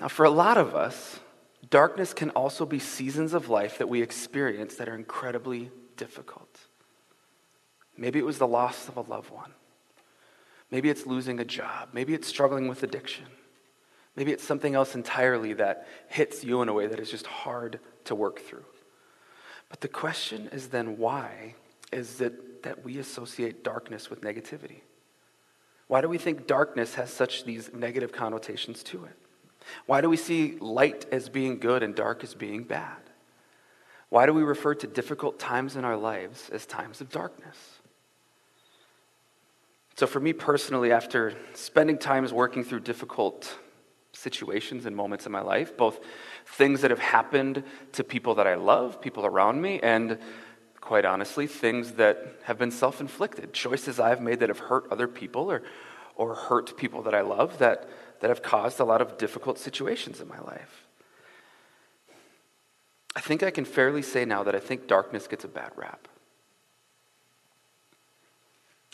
Now, 0.01 0.07
for 0.07 0.25
a 0.25 0.29
lot 0.29 0.57
of 0.57 0.75
us, 0.75 1.19
darkness 1.69 2.13
can 2.13 2.29
also 2.31 2.65
be 2.65 2.79
seasons 2.79 3.33
of 3.33 3.49
life 3.49 3.77
that 3.77 3.89
we 3.89 4.01
experience 4.01 4.75
that 4.75 4.87
are 4.87 4.95
incredibly 4.95 5.71
difficult. 5.95 6.59
Maybe 7.97 8.19
it 8.19 8.25
was 8.25 8.37
the 8.37 8.47
loss 8.47 8.87
of 8.87 8.97
a 8.97 9.01
loved 9.01 9.31
one. 9.31 9.53
Maybe 10.69 10.89
it's 10.89 11.05
losing 11.05 11.39
a 11.39 11.45
job. 11.45 11.89
Maybe 11.93 12.13
it's 12.13 12.27
struggling 12.27 12.67
with 12.67 12.83
addiction. 12.83 13.25
Maybe 14.17 14.31
it's 14.31 14.43
something 14.43 14.73
else 14.73 14.95
entirely 14.95 15.53
that 15.53 15.87
hits 16.07 16.43
you 16.43 16.63
in 16.63 16.69
a 16.69 16.73
way 16.73 16.87
that 16.87 16.99
is 16.99 17.11
just 17.11 17.27
hard 17.27 17.79
to 18.05 18.15
work 18.15 18.39
through. 18.39 18.65
But 19.69 19.81
the 19.81 19.87
question 19.87 20.49
is 20.51 20.69
then 20.69 20.97
why 20.97 21.53
is 21.93 22.19
it 22.19 22.63
that 22.63 22.83
we 22.83 22.97
associate 22.97 23.63
darkness 23.63 24.09
with 24.09 24.21
negativity? 24.21 24.81
Why 25.87 26.01
do 26.01 26.09
we 26.09 26.17
think 26.17 26.47
darkness 26.47 26.95
has 26.95 27.13
such 27.13 27.45
these 27.45 27.71
negative 27.71 28.11
connotations 28.11 28.81
to 28.83 29.05
it? 29.05 29.15
Why 29.85 30.01
do 30.01 30.09
we 30.09 30.17
see 30.17 30.57
light 30.59 31.05
as 31.11 31.29
being 31.29 31.59
good 31.59 31.83
and 31.83 31.93
dark 31.93 32.23
as 32.23 32.33
being 32.33 32.63
bad? 32.63 32.97
Why 34.09 34.25
do 34.25 34.33
we 34.33 34.41
refer 34.41 34.73
to 34.75 34.87
difficult 34.87 35.37
times 35.37 35.75
in 35.75 35.85
our 35.85 35.97
lives 35.97 36.49
as 36.49 36.65
times 36.65 37.01
of 37.01 37.09
darkness? 37.11 37.57
So, 39.95 40.07
for 40.07 40.19
me 40.19 40.33
personally, 40.33 40.91
after 40.91 41.33
spending 41.53 41.97
times 41.97 42.31
working 42.31 42.63
through 42.63 42.81
difficult 42.81 43.57
situations 44.17 44.85
and 44.85 44.95
moments 44.95 45.25
in 45.25 45.31
my 45.31 45.41
life, 45.41 45.77
both 45.77 45.99
things 46.45 46.81
that 46.81 46.91
have 46.91 46.99
happened 46.99 47.63
to 47.93 48.03
people 48.03 48.35
that 48.35 48.47
I 48.47 48.55
love, 48.55 49.01
people 49.01 49.25
around 49.25 49.61
me, 49.61 49.79
and 49.81 50.17
quite 50.81 51.05
honestly, 51.05 51.47
things 51.47 51.93
that 51.93 52.35
have 52.43 52.57
been 52.57 52.71
self 52.71 53.01
inflicted, 53.01 53.53
choices 53.53 53.99
I've 53.99 54.21
made 54.21 54.39
that 54.39 54.49
have 54.49 54.59
hurt 54.59 54.87
other 54.91 55.07
people 55.07 55.51
or, 55.51 55.63
or 56.15 56.35
hurt 56.35 56.77
people 56.77 57.01
that 57.03 57.13
I 57.13 57.21
love 57.21 57.59
that 57.59 57.87
that 58.19 58.29
have 58.29 58.41
caused 58.41 58.79
a 58.79 58.83
lot 58.83 59.01
of 59.01 59.17
difficult 59.17 59.59
situations 59.59 60.19
in 60.19 60.27
my 60.27 60.39
life. 60.39 60.87
I 63.15 63.19
think 63.19 63.43
I 63.43 63.51
can 63.51 63.65
fairly 63.65 64.01
say 64.01 64.25
now 64.25 64.43
that 64.43 64.55
I 64.55 64.59
think 64.59 64.87
darkness 64.87 65.27
gets 65.27 65.43
a 65.43 65.47
bad 65.47 65.71
rap. 65.75 66.07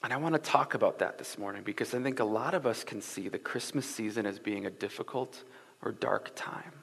And 0.03 0.11
I 0.11 0.17
want 0.17 0.35
to 0.35 0.39
talk 0.39 0.73
about 0.73 0.99
that 0.99 1.17
this 1.17 1.37
morning 1.37 1.63
because 1.63 1.93
I 1.93 2.03
think 2.03 2.19
a 2.19 2.25
lot 2.25 2.53
of 2.53 2.65
us 2.65 2.83
can 2.83 3.01
see 3.01 3.29
the 3.29 3.39
Christmas 3.39 3.85
season 3.85 4.25
as 4.25 4.37
being 4.37 4.65
a 4.65 4.69
difficult 4.69 5.43
or 5.81 5.93
dark 5.93 6.33
time. 6.35 6.73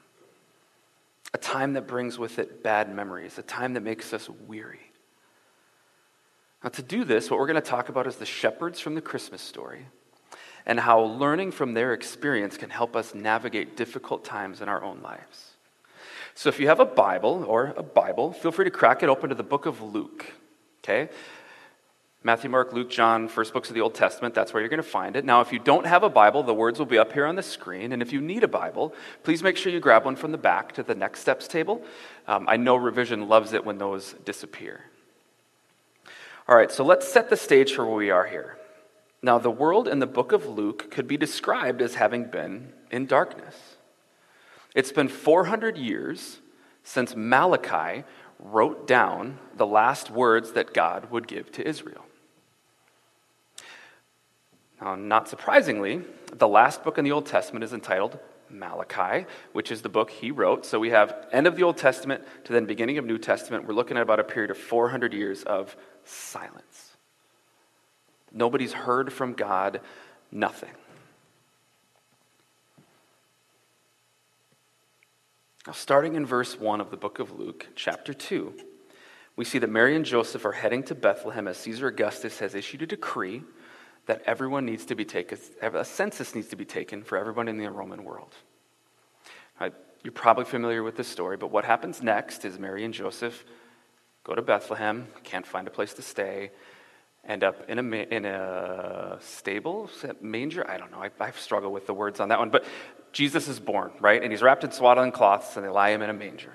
A 1.35 1.37
time 1.37 1.73
that 1.73 1.87
brings 1.87 2.17
with 2.17 2.39
it 2.39 2.63
bad 2.63 2.93
memories, 2.93 3.37
a 3.37 3.43
time 3.43 3.75
that 3.75 3.81
makes 3.81 4.11
us 4.11 4.27
weary. 4.47 4.79
Now, 6.63 6.69
to 6.71 6.81
do 6.81 7.03
this, 7.03 7.29
what 7.29 7.39
we're 7.39 7.47
going 7.47 7.55
to 7.55 7.61
talk 7.61 7.89
about 7.89 8.07
is 8.07 8.15
the 8.15 8.25
shepherds 8.25 8.79
from 8.79 8.95
the 8.95 9.01
Christmas 9.01 9.41
story 9.41 9.85
and 10.65 10.79
how 10.79 11.01
learning 11.01 11.51
from 11.51 11.73
their 11.73 11.93
experience 11.93 12.57
can 12.57 12.69
help 12.69 12.95
us 12.95 13.15
navigate 13.15 13.77
difficult 13.77 14.25
times 14.25 14.61
in 14.61 14.69
our 14.69 14.83
own 14.83 15.01
lives. 15.01 15.51
So, 16.33 16.49
if 16.49 16.59
you 16.59 16.67
have 16.67 16.79
a 16.79 16.85
Bible 16.85 17.43
or 17.47 17.73
a 17.77 17.83
Bible, 17.83 18.31
feel 18.31 18.51
free 18.51 18.65
to 18.65 18.71
crack 18.71 19.03
it 19.03 19.09
open 19.09 19.29
to 19.29 19.35
the 19.35 19.43
book 19.43 19.65
of 19.65 19.81
Luke. 19.81 20.25
Okay? 20.83 21.09
Matthew, 22.23 22.51
Mark, 22.51 22.71
Luke, 22.71 22.91
John, 22.91 23.27
first 23.27 23.51
books 23.51 23.69
of 23.69 23.75
the 23.75 23.81
Old 23.81 23.95
Testament, 23.95 24.35
that's 24.35 24.53
where 24.53 24.61
you're 24.61 24.69
going 24.69 24.77
to 24.77 24.83
find 24.83 25.15
it. 25.15 25.25
Now, 25.25 25.41
if 25.41 25.51
you 25.51 25.57
don't 25.57 25.87
have 25.87 26.03
a 26.03 26.09
Bible, 26.09 26.43
the 26.43 26.53
words 26.53 26.77
will 26.77 26.85
be 26.85 26.99
up 26.99 27.13
here 27.13 27.25
on 27.25 27.35
the 27.35 27.41
screen. 27.41 27.91
And 27.93 28.01
if 28.01 28.13
you 28.13 28.21
need 28.21 28.43
a 28.43 28.47
Bible, 28.47 28.93
please 29.23 29.41
make 29.41 29.57
sure 29.57 29.71
you 29.71 29.79
grab 29.79 30.05
one 30.05 30.15
from 30.15 30.31
the 30.31 30.37
back 30.37 30.71
to 30.73 30.83
the 30.83 30.93
next 30.93 31.21
steps 31.21 31.47
table. 31.47 31.81
Um, 32.27 32.45
I 32.47 32.57
know 32.57 32.75
Revision 32.75 33.27
loves 33.27 33.53
it 33.53 33.65
when 33.65 33.79
those 33.79 34.13
disappear. 34.23 34.81
All 36.47 36.55
right, 36.55 36.71
so 36.71 36.83
let's 36.83 37.11
set 37.11 37.31
the 37.31 37.37
stage 37.37 37.73
for 37.73 37.85
where 37.85 37.95
we 37.95 38.11
are 38.11 38.27
here. 38.27 38.57
Now, 39.23 39.39
the 39.39 39.49
world 39.49 39.87
in 39.87 39.97
the 39.97 40.07
book 40.07 40.31
of 40.31 40.45
Luke 40.45 40.91
could 40.91 41.07
be 41.07 41.17
described 41.17 41.81
as 41.81 41.95
having 41.95 42.25
been 42.25 42.71
in 42.91 43.07
darkness. 43.07 43.77
It's 44.75 44.91
been 44.91 45.07
400 45.07 45.75
years 45.75 46.39
since 46.83 47.15
Malachi 47.15 48.03
wrote 48.37 48.85
down 48.85 49.39
the 49.55 49.65
last 49.65 50.11
words 50.11 50.51
that 50.53 50.73
God 50.73 51.09
would 51.09 51.27
give 51.27 51.51
to 51.53 51.67
Israel. 51.67 52.05
Now, 54.81 54.95
not 54.95 55.29
surprisingly, 55.29 56.01
the 56.33 56.47
last 56.47 56.83
book 56.83 56.97
in 56.97 57.05
the 57.05 57.11
Old 57.11 57.27
Testament 57.27 57.63
is 57.63 57.71
entitled 57.71 58.17
Malachi, 58.49 59.27
which 59.53 59.71
is 59.71 59.81
the 59.83 59.89
book 59.89 60.09
he 60.09 60.31
wrote. 60.31 60.65
So 60.65 60.79
we 60.79 60.89
have 60.89 61.27
end 61.31 61.45
of 61.45 61.55
the 61.55 61.63
Old 61.63 61.77
Testament 61.77 62.23
to 62.45 62.53
then 62.53 62.65
beginning 62.65 62.97
of 62.97 63.05
New 63.05 63.19
Testament. 63.19 63.67
We're 63.67 63.75
looking 63.75 63.95
at 63.95 64.03
about 64.03 64.19
a 64.19 64.23
period 64.23 64.49
of 64.49 64.57
400 64.57 65.13
years 65.13 65.43
of 65.43 65.75
silence. 66.03 66.97
Nobody's 68.31 68.73
heard 68.73 69.13
from 69.13 69.33
God, 69.33 69.81
nothing. 70.31 70.71
Now, 75.67 75.73
starting 75.73 76.15
in 76.15 76.25
verse 76.25 76.59
1 76.59 76.81
of 76.81 76.89
the 76.89 76.97
book 76.97 77.19
of 77.19 77.37
Luke, 77.37 77.67
chapter 77.75 78.15
2, 78.15 78.53
we 79.35 79.45
see 79.45 79.59
that 79.59 79.69
Mary 79.69 79.95
and 79.95 80.03
Joseph 80.03 80.43
are 80.43 80.53
heading 80.53 80.81
to 80.83 80.95
Bethlehem 80.95 81.47
as 81.47 81.57
Caesar 81.57 81.87
Augustus 81.87 82.39
has 82.39 82.55
issued 82.55 82.81
a 82.81 82.87
decree 82.87 83.43
that 84.07 84.23
everyone 84.25 84.65
needs 84.65 84.85
to 84.85 84.95
be 84.95 85.05
taken, 85.05 85.37
a 85.61 85.85
census 85.85 86.35
needs 86.35 86.47
to 86.49 86.55
be 86.55 86.65
taken 86.65 87.03
for 87.03 87.17
everyone 87.17 87.47
in 87.47 87.57
the 87.57 87.69
Roman 87.69 88.03
world. 88.03 88.33
You're 90.03 90.11
probably 90.11 90.45
familiar 90.45 90.81
with 90.81 90.95
this 90.95 91.07
story, 91.07 91.37
but 91.37 91.51
what 91.51 91.63
happens 91.63 92.01
next 92.01 92.43
is 92.43 92.57
Mary 92.57 92.83
and 92.83 92.93
Joseph 92.93 93.45
go 94.23 94.33
to 94.33 94.41
Bethlehem, 94.41 95.07
can't 95.23 95.45
find 95.45 95.67
a 95.67 95.71
place 95.71 95.93
to 95.93 96.01
stay, 96.01 96.51
end 97.27 97.43
up 97.43 97.69
in 97.69 97.77
a, 97.77 97.97
in 97.97 98.25
a 98.25 99.17
stable, 99.21 99.89
manger. 100.19 100.67
I 100.69 100.77
don't 100.77 100.91
know. 100.91 101.03
I, 101.03 101.11
I 101.19 101.31
struggle 101.31 101.71
with 101.71 101.85
the 101.85 101.93
words 101.93 102.19
on 102.19 102.29
that 102.29 102.39
one. 102.39 102.49
But 102.49 102.65
Jesus 103.11 103.47
is 103.47 103.59
born, 103.59 103.91
right? 103.99 104.21
And 104.21 104.31
he's 104.31 104.41
wrapped 104.41 104.63
in 104.63 104.71
swaddling 104.71 105.11
cloths, 105.11 105.55
and 105.55 105.65
they 105.65 105.69
lie 105.69 105.89
him 105.91 106.01
in 106.01 106.09
a 106.09 106.13
manger. 106.13 106.53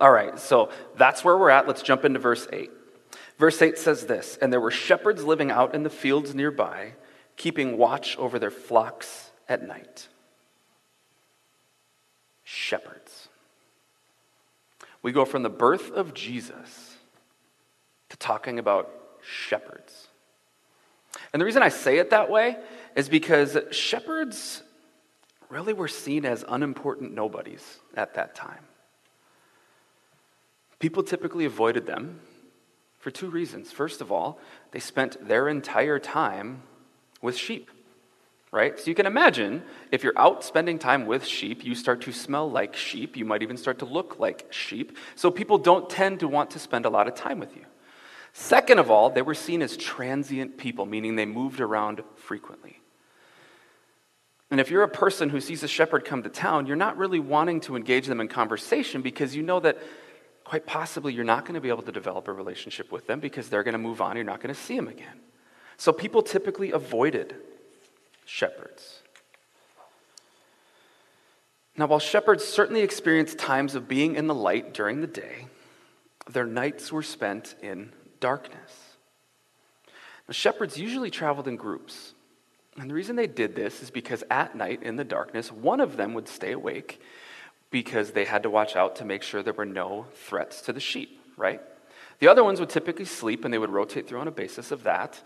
All 0.00 0.10
right, 0.10 0.36
so 0.38 0.70
that's 0.96 1.22
where 1.22 1.38
we're 1.38 1.50
at. 1.50 1.68
Let's 1.68 1.82
jump 1.82 2.04
into 2.04 2.18
verse 2.18 2.48
8. 2.52 2.70
Verse 3.38 3.60
8 3.60 3.78
says 3.78 4.06
this 4.06 4.38
And 4.40 4.52
there 4.52 4.60
were 4.60 4.70
shepherds 4.70 5.24
living 5.24 5.50
out 5.50 5.74
in 5.74 5.82
the 5.82 5.90
fields 5.90 6.34
nearby, 6.34 6.92
keeping 7.36 7.78
watch 7.78 8.16
over 8.16 8.38
their 8.38 8.50
flocks 8.50 9.30
at 9.48 9.66
night. 9.66 10.08
Shepherds. 12.44 13.28
We 15.02 15.12
go 15.12 15.24
from 15.24 15.42
the 15.42 15.50
birth 15.50 15.90
of 15.90 16.14
Jesus 16.14 16.96
to 18.08 18.16
talking 18.16 18.58
about 18.58 18.90
shepherds. 19.22 20.08
And 21.32 21.40
the 21.40 21.44
reason 21.44 21.62
I 21.62 21.68
say 21.68 21.98
it 21.98 22.10
that 22.10 22.30
way 22.30 22.56
is 22.96 23.08
because 23.08 23.58
shepherds 23.70 24.62
really 25.48 25.72
were 25.72 25.88
seen 25.88 26.24
as 26.24 26.44
unimportant 26.48 27.12
nobodies 27.12 27.78
at 27.96 28.14
that 28.14 28.34
time. 28.34 28.64
People 30.78 31.02
typically 31.02 31.44
avoided 31.44 31.86
them 31.86 32.20
for 33.04 33.10
two 33.10 33.28
reasons. 33.28 33.70
First 33.70 34.00
of 34.00 34.10
all, 34.10 34.38
they 34.70 34.80
spent 34.80 35.28
their 35.28 35.46
entire 35.46 35.98
time 35.98 36.62
with 37.20 37.36
sheep, 37.36 37.70
right? 38.50 38.80
So 38.80 38.86
you 38.86 38.94
can 38.94 39.04
imagine 39.04 39.62
if 39.92 40.02
you're 40.02 40.18
out 40.18 40.42
spending 40.42 40.78
time 40.78 41.04
with 41.04 41.22
sheep, 41.22 41.66
you 41.66 41.74
start 41.74 42.00
to 42.00 42.12
smell 42.12 42.50
like 42.50 42.74
sheep. 42.74 43.14
You 43.14 43.26
might 43.26 43.42
even 43.42 43.58
start 43.58 43.80
to 43.80 43.84
look 43.84 44.18
like 44.18 44.50
sheep. 44.50 44.96
So 45.16 45.30
people 45.30 45.58
don't 45.58 45.90
tend 45.90 46.20
to 46.20 46.28
want 46.28 46.52
to 46.52 46.58
spend 46.58 46.86
a 46.86 46.88
lot 46.88 47.06
of 47.06 47.14
time 47.14 47.40
with 47.40 47.54
you. 47.54 47.66
Second 48.32 48.78
of 48.78 48.90
all, 48.90 49.10
they 49.10 49.20
were 49.20 49.34
seen 49.34 49.60
as 49.60 49.76
transient 49.76 50.56
people, 50.56 50.86
meaning 50.86 51.14
they 51.14 51.26
moved 51.26 51.60
around 51.60 52.02
frequently. 52.16 52.80
And 54.50 54.60
if 54.60 54.70
you're 54.70 54.82
a 54.82 54.88
person 54.88 55.28
who 55.28 55.42
sees 55.42 55.62
a 55.62 55.68
shepherd 55.68 56.06
come 56.06 56.22
to 56.22 56.30
town, 56.30 56.66
you're 56.66 56.74
not 56.74 56.96
really 56.96 57.20
wanting 57.20 57.60
to 57.62 57.76
engage 57.76 58.06
them 58.06 58.22
in 58.22 58.28
conversation 58.28 59.02
because 59.02 59.36
you 59.36 59.42
know 59.42 59.60
that 59.60 59.76
quite 60.44 60.66
possibly 60.66 61.12
you're 61.12 61.24
not 61.24 61.44
going 61.44 61.54
to 61.54 61.60
be 61.60 61.70
able 61.70 61.82
to 61.82 61.92
develop 61.92 62.28
a 62.28 62.32
relationship 62.32 62.92
with 62.92 63.06
them 63.06 63.20
because 63.20 63.48
they're 63.48 63.62
going 63.62 63.72
to 63.72 63.78
move 63.78 64.00
on. 64.00 64.16
You're 64.16 64.24
not 64.24 64.40
going 64.40 64.54
to 64.54 64.60
see 64.60 64.76
them 64.76 64.88
again. 64.88 65.20
So 65.76 65.92
people 65.92 66.22
typically 66.22 66.70
avoided 66.70 67.34
shepherds. 68.26 69.00
Now, 71.76 71.86
while 71.86 71.98
shepherds 71.98 72.44
certainly 72.44 72.82
experienced 72.82 73.38
times 73.38 73.74
of 73.74 73.88
being 73.88 74.14
in 74.14 74.28
the 74.28 74.34
light 74.34 74.74
during 74.74 75.00
the 75.00 75.08
day, 75.08 75.46
their 76.30 76.46
nights 76.46 76.92
were 76.92 77.02
spent 77.02 77.56
in 77.62 77.92
darkness. 78.20 78.96
Now, 80.28 80.32
shepherds 80.32 80.78
usually 80.78 81.10
traveled 81.10 81.48
in 81.48 81.56
groups. 81.56 82.14
And 82.76 82.88
the 82.88 82.94
reason 82.94 83.16
they 83.16 83.26
did 83.26 83.56
this 83.56 83.82
is 83.82 83.90
because 83.90 84.22
at 84.30 84.54
night 84.56 84.82
in 84.82 84.96
the 84.96 85.04
darkness, 85.04 85.50
one 85.50 85.80
of 85.80 85.96
them 85.96 86.14
would 86.14 86.28
stay 86.28 86.52
awake 86.52 87.00
because 87.74 88.12
they 88.12 88.24
had 88.24 88.44
to 88.44 88.50
watch 88.50 88.76
out 88.76 88.94
to 88.94 89.04
make 89.04 89.20
sure 89.20 89.42
there 89.42 89.52
were 89.52 89.66
no 89.66 90.06
threats 90.12 90.60
to 90.60 90.72
the 90.72 90.78
sheep, 90.78 91.20
right? 91.36 91.60
The 92.20 92.28
other 92.28 92.44
ones 92.44 92.60
would 92.60 92.68
typically 92.68 93.04
sleep 93.04 93.44
and 93.44 93.52
they 93.52 93.58
would 93.58 93.68
rotate 93.68 94.06
through 94.06 94.20
on 94.20 94.28
a 94.28 94.30
basis 94.30 94.70
of 94.70 94.84
that. 94.84 95.20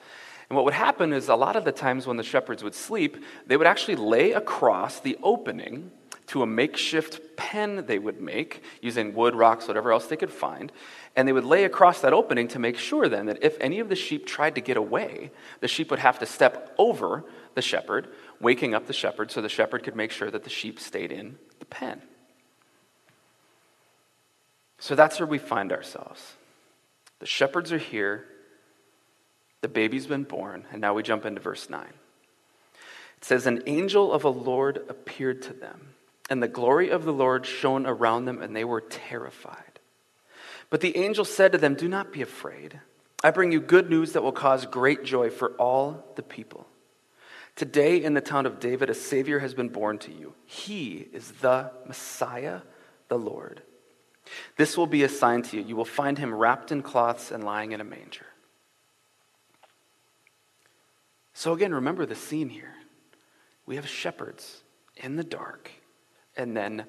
And 0.49 0.57
what 0.57 0.65
would 0.65 0.73
happen 0.73 1.13
is 1.13 1.29
a 1.29 1.35
lot 1.35 1.57
of 1.57 1.67
the 1.67 1.73
times 1.73 2.07
when 2.07 2.17
the 2.17 2.23
shepherds 2.23 2.65
would 2.65 2.75
sleep, 2.75 3.23
they 3.47 3.59
would 3.59 3.67
actually 3.67 3.97
lay 3.97 4.33
across 4.33 4.99
the 4.99 5.19
opening 5.23 5.91
to 6.29 6.43
a 6.43 6.47
makeshift 6.47 7.37
pen 7.37 7.85
they 7.85 7.99
would 7.99 8.19
make 8.19 8.63
using 8.81 9.13
wood, 9.13 9.35
rocks, 9.35 9.69
whatever 9.69 9.93
else 9.93 10.07
they 10.07 10.17
could 10.17 10.33
find. 10.33 10.73
And 11.17 11.29
they 11.29 11.35
would 11.35 11.45
lay 11.45 11.65
across 11.65 12.01
that 12.01 12.15
opening 12.15 12.49
to 12.49 12.59
make 12.59 12.79
sure 12.79 13.11
then 13.11 13.27
that 13.27 13.45
if 13.45 13.59
any 13.61 13.79
of 13.79 13.91
the 13.91 13.95
sheep 13.95 14.25
tried 14.25 14.55
to 14.55 14.63
get 14.63 14.79
away, 14.79 15.33
the 15.61 15.69
sheep 15.69 15.91
would 15.91 16.01
have 16.01 16.19
to 16.21 16.25
step 16.25 16.75
over 16.79 17.27
the 17.55 17.63
shepherd, 17.63 18.09
waking 18.41 18.73
up 18.73 18.87
the 18.87 18.95
shepherd 18.95 19.31
so 19.31 19.43
the 19.43 19.51
shepherd 19.51 19.83
could 19.83 19.97
make 19.97 20.13
sure 20.13 20.31
that 20.31 20.45
the 20.45 20.51
sheep 20.51 20.81
stayed 20.81 21.13
in 21.13 21.37
the 21.59 21.67
pen. 21.67 22.01
So 24.79 24.95
that's 24.95 25.19
where 25.19 25.27
we 25.27 25.39
find 25.39 25.73
ourselves. 25.73 26.35
The 27.19 27.27
shepherds 27.27 27.73
are 27.73 27.79
here, 27.79 28.25
the 29.61 29.69
baby's 29.69 30.07
been 30.07 30.25
born, 30.25 30.65
and 30.71 30.81
now 30.81 30.95
we 30.95 31.03
jump 31.03 31.25
into 31.27 31.41
verse 31.41 31.69
9. 31.69 31.85
It 31.85 33.25
says, 33.25 33.47
An 33.47 33.63
angel 33.67 34.13
of 34.13 34.23
the 34.23 34.33
Lord 34.33 34.85
appeared 34.89 35.43
to 35.43 35.53
them, 35.53 35.95
and 36.31 36.41
the 36.41 36.49
glory 36.49 36.91
of 36.91 37.05
the 37.05 37.13
Lord 37.13 37.45
shone 37.45 37.87
around 37.87 38.27
them, 38.27 38.41
and 38.41 38.55
they 38.55 38.65
were 38.65 38.81
terrified. 38.81 39.81
But 40.71 40.81
the 40.81 40.97
angel 40.97 41.25
said 41.25 41.53
to 41.53 41.59
them, 41.59 41.75
Do 41.75 41.89
not 41.89 42.13
be 42.13 42.23
afraid. 42.23 42.81
I 43.25 43.33
bring 43.33 43.51
you 43.51 43.61
good 43.61 43.91
news 43.91 44.13
that 44.13 44.23
will 44.23 44.33
cause 44.33 44.65
great 44.65 45.03
joy 45.03 45.31
for 45.31 45.51
all 45.53 46.05
the 46.15 46.23
people. 46.23 46.69
Today, 47.57 48.01
in 48.01 48.15
the 48.15 48.21
town 48.21 48.47
of 48.47 48.61
David, 48.61 48.89
a 48.89 48.95
Savior 48.95 49.41
has 49.41 49.55
been 49.55 49.71
born 49.71 49.99
to 49.99 50.13
you. 50.13 50.35
He 50.45 51.09
is 51.13 51.33
the 51.33 51.73
Messiah, 51.85 52.61
the 53.09 53.19
Lord. 53.19 53.63
This 54.57 54.77
will 54.77 54.87
be 54.87 55.03
a 55.03 55.09
sign 55.09 55.43
to 55.43 55.57
you. 55.57 55.63
You 55.63 55.77
will 55.77 55.85
find 55.85 56.19
him 56.19 56.35
wrapped 56.35 56.73
in 56.73 56.83
cloths 56.83 57.31
and 57.31 57.45
lying 57.45 57.73
in 57.73 57.81
a 57.81 57.85
manger. 57.85 58.27
So, 61.35 61.53
again, 61.53 61.73
remember 61.73 62.05
the 62.05 62.17
scene 62.17 62.49
here. 62.49 62.75
We 63.65 63.77
have 63.77 63.87
shepherds 63.87 64.63
in 64.97 65.17
the 65.17 65.23
dark, 65.23 65.71
and 66.37 66.57
then, 66.57 66.85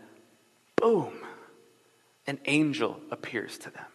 boom, 0.75 1.13
an 2.25 2.39
angel 2.45 2.99
appears 3.11 3.57
to 3.59 3.69
them. 3.69 3.85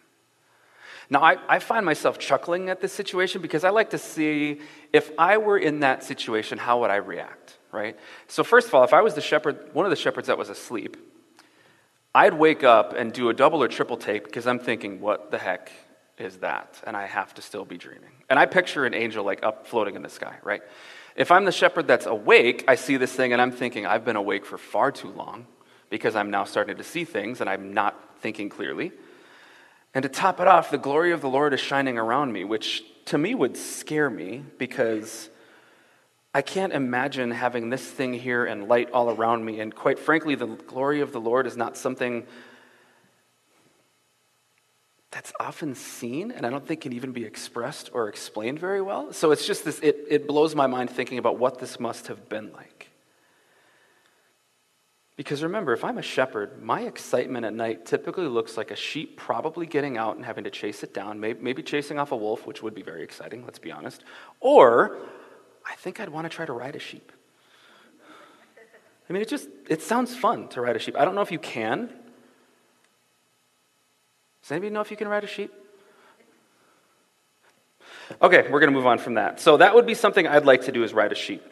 Now, 1.09 1.21
I, 1.21 1.37
I, 1.47 1.59
find 1.59 1.85
myself 1.85 2.17
chuckling 2.17 2.69
at 2.69 2.81
this 2.81 2.93
situation 2.93 3.41
because 3.41 3.63
I 3.63 3.69
like 3.69 3.91
to 3.91 3.97
see 3.97 4.61
if 4.91 5.11
I 5.19 5.37
were 5.37 5.57
in 5.57 5.81
that 5.81 6.03
situation, 6.03 6.57
how 6.57 6.81
would 6.81 6.89
I 6.89 6.95
react, 6.95 7.57
right? 7.71 7.97
So, 8.27 8.43
first 8.43 8.67
of 8.67 8.73
all, 8.73 8.83
if 8.83 8.93
I 8.93 9.01
was 9.01 9.13
the 9.13 9.21
shepherd, 9.21 9.69
one 9.73 9.85
of 9.85 9.89
the 9.89 9.95
shepherds 9.95 10.27
that 10.27 10.37
was 10.37 10.49
asleep, 10.49 10.97
I'd 12.15 12.33
wake 12.33 12.63
up 12.63 12.93
and 12.93 13.11
do 13.11 13.27
a 13.27 13.33
double 13.33 13.61
or 13.61 13.67
triple 13.67 13.97
take 13.97 14.23
because 14.23 14.47
I'm 14.47 14.57
thinking, 14.57 15.01
what 15.01 15.31
the 15.31 15.37
heck 15.37 15.69
is 16.17 16.37
that? 16.37 16.81
And 16.87 16.95
I 16.95 17.07
have 17.07 17.33
to 17.33 17.41
still 17.41 17.65
be 17.65 17.77
dreaming. 17.77 18.11
And 18.29 18.39
I 18.39 18.45
picture 18.45 18.85
an 18.85 18.93
angel 18.93 19.25
like 19.25 19.43
up 19.43 19.67
floating 19.67 19.97
in 19.97 20.01
the 20.01 20.07
sky, 20.07 20.37
right? 20.41 20.61
If 21.17 21.29
I'm 21.29 21.43
the 21.43 21.51
shepherd 21.51 21.87
that's 21.87 22.05
awake, 22.05 22.63
I 22.69 22.75
see 22.75 22.95
this 22.95 23.11
thing 23.11 23.33
and 23.33 23.41
I'm 23.41 23.51
thinking, 23.51 23.85
I've 23.85 24.05
been 24.05 24.15
awake 24.15 24.45
for 24.45 24.57
far 24.57 24.93
too 24.93 25.09
long 25.09 25.45
because 25.89 26.15
I'm 26.15 26.31
now 26.31 26.45
starting 26.45 26.77
to 26.77 26.85
see 26.85 27.03
things 27.03 27.41
and 27.41 27.49
I'm 27.49 27.73
not 27.73 27.99
thinking 28.21 28.47
clearly. 28.47 28.93
And 29.93 30.03
to 30.03 30.09
top 30.09 30.39
it 30.39 30.47
off, 30.47 30.71
the 30.71 30.77
glory 30.77 31.11
of 31.11 31.19
the 31.19 31.29
Lord 31.29 31.53
is 31.53 31.59
shining 31.59 31.97
around 31.97 32.31
me, 32.31 32.45
which 32.45 32.81
to 33.05 33.17
me 33.17 33.35
would 33.35 33.57
scare 33.57 34.09
me 34.09 34.45
because 34.57 35.29
I 36.35 36.41
can't 36.41 36.73
imagine 36.73 37.31
having 37.31 37.69
this 37.69 37.89
thing 37.89 38.13
here 38.13 38.43
and 38.43 38.67
light 38.67 38.91
all 38.91 39.09
around 39.09 39.45
me. 39.45 39.61
And 39.61 39.73
quite 39.73 39.97
frankly, 39.97 40.35
the 40.35 40.47
glory 40.47 40.99
of 40.99 41.13
the 41.13 41.21
Lord 41.21 41.47
is 41.47 41.55
not 41.55 41.77
something 41.77 42.27
that's 45.11 45.31
often 45.39 45.75
seen 45.75 46.31
and 46.31 46.45
I 46.45 46.49
don't 46.49 46.67
think 46.67 46.81
can 46.81 46.91
even 46.91 47.13
be 47.13 47.23
expressed 47.23 47.89
or 47.93 48.09
explained 48.09 48.59
very 48.59 48.81
well. 48.81 49.13
So 49.13 49.31
it's 49.31 49.47
just 49.47 49.63
this, 49.63 49.79
it, 49.79 49.95
it 50.09 50.27
blows 50.27 50.55
my 50.55 50.67
mind 50.67 50.89
thinking 50.89 51.19
about 51.19 51.39
what 51.39 51.59
this 51.59 51.79
must 51.79 52.07
have 52.07 52.27
been 52.27 52.51
like. 52.51 52.89
Because 55.15 55.41
remember, 55.41 55.71
if 55.71 55.85
I'm 55.85 55.97
a 55.97 56.01
shepherd, 56.01 56.61
my 56.61 56.81
excitement 56.81 57.45
at 57.45 57.53
night 57.53 57.85
typically 57.85 58.27
looks 58.27 58.57
like 58.57 58.71
a 58.71 58.75
sheep 58.75 59.15
probably 59.15 59.67
getting 59.67 59.97
out 59.97 60.17
and 60.17 60.25
having 60.25 60.43
to 60.43 60.51
chase 60.51 60.83
it 60.83 60.93
down, 60.93 61.21
maybe, 61.21 61.41
maybe 61.41 61.63
chasing 61.63 61.97
off 61.97 62.11
a 62.11 62.17
wolf, 62.17 62.45
which 62.45 62.61
would 62.61 62.75
be 62.75 62.81
very 62.81 63.03
exciting, 63.03 63.45
let's 63.45 63.57
be 63.57 63.71
honest, 63.71 64.03
or 64.41 64.97
I 65.65 65.75
think 65.75 65.99
I'd 65.99 66.09
want 66.09 66.25
to 66.25 66.29
try 66.29 66.45
to 66.45 66.53
ride 66.53 66.75
a 66.75 66.79
sheep. 66.79 67.11
I 69.09 69.13
mean, 69.13 69.21
it 69.21 69.29
just, 69.29 69.47
it 69.69 69.81
sounds 69.81 70.15
fun 70.15 70.47
to 70.49 70.61
ride 70.61 70.75
a 70.75 70.79
sheep. 70.79 70.95
I 70.97 71.05
don't 71.05 71.15
know 71.15 71.21
if 71.21 71.31
you 71.31 71.39
can. 71.39 71.87
Does 74.41 74.51
anybody 74.51 74.71
know 74.71 74.81
if 74.81 74.91
you 74.91 74.97
can 74.97 75.07
ride 75.07 75.23
a 75.23 75.27
sheep? 75.27 75.53
Okay, 78.21 78.43
we're 78.43 78.59
going 78.59 78.71
to 78.71 78.75
move 78.75 78.85
on 78.85 78.99
from 78.99 79.15
that. 79.15 79.39
So 79.39 79.57
that 79.57 79.73
would 79.73 79.85
be 79.85 79.95
something 79.95 80.27
I'd 80.27 80.45
like 80.45 80.63
to 80.63 80.71
do 80.71 80.83
is 80.83 80.93
ride 80.93 81.11
a 81.11 81.15
sheep. 81.15 81.43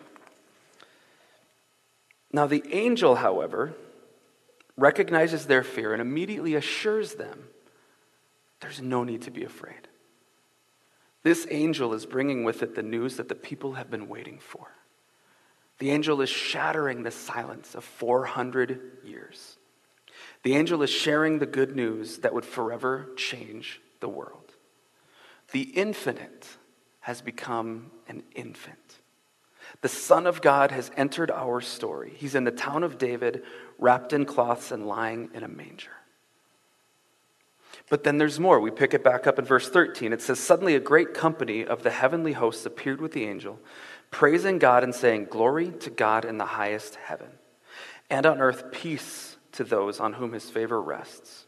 Now, 2.32 2.48
the 2.48 2.64
angel, 2.72 3.16
however, 3.16 3.74
recognizes 4.78 5.46
their 5.46 5.64
fear 5.64 5.94
and 5.94 6.02
immediately 6.02 6.56
assures 6.56 7.16
them 7.16 7.50
there's 8.60 8.82
no 8.82 9.04
need 9.04 9.24
to 9.24 9.32
be 9.32 9.44
afraid. 9.44 9.88
This 11.24 11.48
angel 11.50 11.94
is 11.94 12.06
bringing 12.06 12.44
with 12.44 12.62
it 12.62 12.76
the 12.76 12.84
news 12.84 13.16
that 13.16 13.30
the 13.30 13.36
people 13.36 13.74
have 13.74 13.90
been 13.90 14.08
waiting 14.08 14.40
for. 14.40 14.68
The 15.80 15.90
angel 15.90 16.22
is 16.22 16.30
shattering 16.30 17.04
the 17.04 17.12
silence 17.12 17.76
of 17.76 17.84
400 17.84 19.00
years. 19.04 19.58
The 20.44 20.56
angel 20.56 20.84
is 20.84 20.90
sharing 20.90 21.40
the 21.40 21.46
good 21.46 21.76
news 21.76 22.20
that 22.20 22.34
would 22.34 22.46
forever 22.46 23.10
change 23.16 23.82
the 24.02 24.10
world. 24.10 24.52
The 25.52 25.62
infinite 25.62 26.48
has 27.02 27.22
become 27.22 27.92
an 28.08 28.24
infant. 28.36 29.00
The 29.82 29.90
Son 29.90 30.28
of 30.28 30.42
God 30.42 30.72
has 30.72 30.92
entered 30.96 31.32
our 31.32 31.62
story. 31.62 32.14
He's 32.16 32.36
in 32.36 32.44
the 32.44 32.52
town 32.52 32.84
of 32.84 32.98
David, 32.98 33.44
wrapped 33.80 34.14
in 34.14 34.26
cloths 34.26 34.72
and 34.72 34.86
lying 34.86 35.30
in 35.34 35.44
a 35.44 35.48
manger. 35.48 35.92
But 37.90 38.04
then 38.04 38.18
there's 38.18 38.40
more. 38.40 38.60
We 38.60 38.72
pick 38.72 38.94
it 38.94 39.04
back 39.04 39.28
up 39.28 39.38
in 39.38 39.46
verse 39.46 39.70
13. 39.70 40.14
It 40.14 40.22
says, 40.22 40.40
Suddenly 40.40 40.76
a 40.76 40.80
great 40.80 41.14
company 41.14 41.66
of 41.66 41.84
the 41.84 41.92
heavenly 41.92 42.34
hosts 42.34 42.66
appeared 42.66 43.02
with 43.02 43.12
the 43.12 43.26
angel, 43.26 43.60
praising 44.10 44.58
God 44.58 44.84
and 44.84 44.96
saying, 44.96 45.28
Glory 45.30 45.72
to 45.82 45.90
God 45.90 46.26
in 46.26 46.38
the 46.38 46.46
highest 46.46 46.96
heaven, 46.96 47.30
and 48.10 48.26
on 48.26 48.40
earth 48.40 48.72
peace 48.72 49.38
to 49.54 49.64
those 49.64 50.00
on 50.00 50.14
whom 50.14 50.34
his 50.34 50.50
favor 50.50 50.82
rests. 50.82 51.46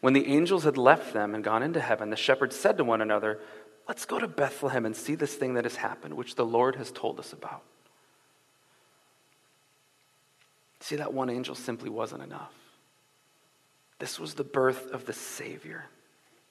When 0.00 0.12
the 0.12 0.26
angels 0.26 0.64
had 0.64 0.76
left 0.76 1.12
them 1.12 1.34
and 1.34 1.44
gone 1.44 1.62
into 1.62 1.80
heaven, 1.80 2.10
the 2.10 2.16
shepherds 2.16 2.56
said 2.56 2.76
to 2.78 2.84
one 2.84 3.00
another, 3.00 3.40
Let's 3.88 4.06
go 4.06 4.18
to 4.18 4.28
Bethlehem 4.28 4.86
and 4.86 4.96
see 4.96 5.16
this 5.16 5.34
thing 5.34 5.54
that 5.54 5.64
has 5.64 5.76
happened, 5.76 6.14
which 6.14 6.36
the 6.36 6.46
Lord 6.46 6.76
has 6.76 6.92
told 6.92 7.18
us 7.18 7.32
about. 7.32 7.62
See, 10.80 10.96
that 10.96 11.12
one 11.12 11.30
angel 11.30 11.54
simply 11.54 11.90
wasn't 11.90 12.22
enough. 12.22 12.52
This 14.02 14.18
was 14.18 14.34
the 14.34 14.42
birth 14.42 14.90
of 14.90 15.06
the 15.06 15.12
Savior. 15.12 15.84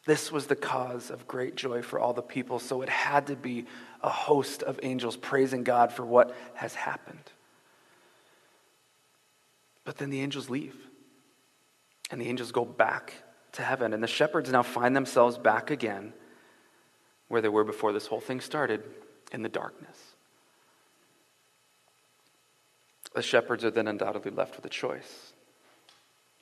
This 0.06 0.32
was 0.32 0.48
the 0.48 0.56
cause 0.56 1.12
of 1.12 1.28
great 1.28 1.56
joy 1.56 1.82
for 1.82 2.00
all 2.00 2.14
the 2.14 2.22
people, 2.22 2.60
so 2.60 2.82
it 2.82 2.88
had 2.88 3.28
to 3.28 3.36
be 3.36 3.66
a 4.02 4.08
host 4.08 4.64
of 4.64 4.80
angels 4.84 5.18
praising 5.18 5.66
God 5.66 5.92
for 5.92 6.06
what 6.06 6.34
has 6.54 6.76
happened. 6.76 7.30
But 9.84 9.98
then 9.98 10.12
the 10.12 10.22
angels 10.22 10.50
leave, 10.50 10.78
and 12.10 12.22
the 12.22 12.30
angels 12.30 12.54
go 12.54 12.64
back 12.64 13.16
to 13.52 13.64
heaven, 13.64 13.92
and 13.92 14.02
the 14.02 14.08
shepherds 14.08 14.50
now 14.50 14.64
find 14.64 14.96
themselves 14.96 15.38
back 15.38 15.72
again 15.72 16.14
where 17.28 17.42
they 17.42 17.50
were 17.50 17.66
before 17.66 17.92
this 17.92 18.08
whole 18.08 18.22
thing 18.22 18.40
started 18.40 18.82
in 19.34 19.42
the 19.42 19.50
darkness. 19.50 19.98
The 23.14 23.22
shepherds 23.22 23.66
are 23.66 23.72
then 23.72 23.90
undoubtedly 23.90 24.32
left 24.32 24.56
with 24.56 24.64
a 24.64 24.70
choice. 24.70 25.31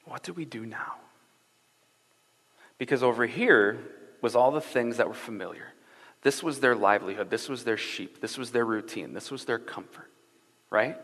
What 0.09 0.23
do 0.23 0.33
we 0.33 0.43
do 0.43 0.65
now? 0.65 0.95
Because 2.79 3.03
over 3.03 3.27
here 3.27 3.77
was 4.21 4.35
all 4.35 4.51
the 4.51 4.59
things 4.59 4.97
that 4.97 5.07
were 5.07 5.13
familiar. 5.13 5.73
This 6.23 6.41
was 6.41 6.59
their 6.59 6.75
livelihood. 6.75 7.29
This 7.29 7.47
was 7.47 7.63
their 7.63 7.77
sheep. 7.77 8.19
This 8.19 8.37
was 8.37 8.51
their 8.51 8.65
routine. 8.65 9.13
This 9.13 9.29
was 9.29 9.45
their 9.45 9.59
comfort, 9.59 10.09
right? 10.71 10.97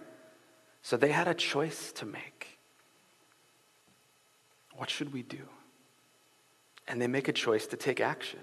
So 0.82 0.98
they 0.98 1.12
had 1.12 1.28
a 1.28 1.34
choice 1.34 1.92
to 1.94 2.06
make. 2.06 2.58
What 4.76 4.90
should 4.90 5.14
we 5.14 5.22
do? 5.22 5.48
And 6.88 7.02
they 7.02 7.08
make 7.08 7.28
a 7.28 7.34
choice 7.34 7.68
to 7.68 7.78
take 7.78 8.02
action. 8.02 8.40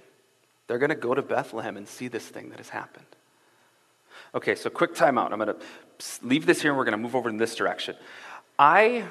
They're 0.69 0.79
going 0.79 0.91
to 0.91 0.95
go 0.95 1.15
to 1.15 1.23
Bethlehem 1.23 1.77
and 1.77 1.89
see 1.89 2.09
this 2.09 2.27
thing 2.27 2.51
that 2.51 2.59
has 2.59 2.69
happened. 2.69 3.05
Okay, 4.35 4.55
so 4.55 4.71
quick 4.71 4.95
timeout. 4.95 5.33
I'm 5.33 5.39
going 5.39 5.55
to 5.55 5.57
leave 6.23 6.47
this 6.47 6.63
here 6.63 6.71
and 6.71 6.79
we're 6.79 6.85
going 6.85 6.93
to 6.93 6.99
move 6.99 7.17
over 7.17 7.29
in 7.29 7.37
this 7.37 7.55
direction. 7.57 7.97
I 8.59 9.05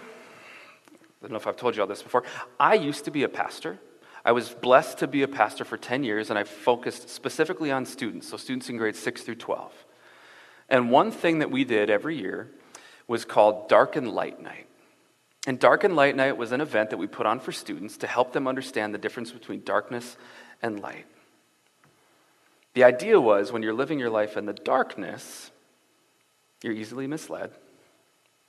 I 1.22 1.26
don't 1.26 1.32
know 1.32 1.38
if 1.38 1.48
I've 1.48 1.58
told 1.58 1.76
you 1.76 1.82
all 1.82 1.88
this 1.88 2.02
before. 2.02 2.24
I 2.60 2.74
used 2.74 3.06
to 3.06 3.12
be 3.12 3.24
a 3.24 3.30
pastor. 3.30 3.80
I 4.26 4.32
was 4.32 4.50
blessed 4.50 5.00
to 5.00 5.08
be 5.08 5.22
a 5.22 5.28
pastor 5.28 5.64
for 5.64 5.78
10 5.78 6.04
years, 6.04 6.30
and 6.30 6.38
I 6.38 6.44
focused 6.44 7.10
specifically 7.10 7.72
on 7.72 7.86
students, 7.86 8.30
so 8.30 8.38
students 8.38 8.70
in 8.70 8.78
grades 8.78 9.00
6 9.00 9.22
through 9.24 9.36
12. 9.36 9.72
And 10.70 10.90
one 10.90 11.12
thing 11.12 11.40
that 11.40 11.52
we 11.52 11.64
did 11.64 11.90
every 11.90 12.18
year 12.18 12.50
was 13.08 13.26
called 13.26 13.68
Dark 13.70 13.96
and 13.96 14.12
Light 14.12 14.42
Night. 14.42 14.68
And 15.48 15.60
Dark 15.60 15.84
and 15.84 15.96
Light 15.96 16.16
Night 16.16 16.38
was 16.38 16.52
an 16.52 16.62
event 16.62 16.92
that 16.92 16.98
we 16.98 17.08
put 17.08 17.26
on 17.26 17.40
for 17.40 17.52
students 17.52 17.98
to 17.98 18.08
help 18.08 18.32
them 18.32 18.48
understand 18.48 18.94
the 18.94 19.00
difference 19.00 19.32
between 19.32 19.64
darkness 19.64 20.18
and 20.62 20.80
light. 20.80 21.06
The 22.74 22.84
idea 22.84 23.20
was 23.20 23.52
when 23.52 23.64
you're 23.64 23.74
living 23.74 24.00
your 24.00 24.10
life 24.10 24.38
in 24.38 24.46
the 24.46 24.54
darkness, 24.54 25.52
you're 26.64 26.74
easily 26.74 27.08
misled. 27.08 27.52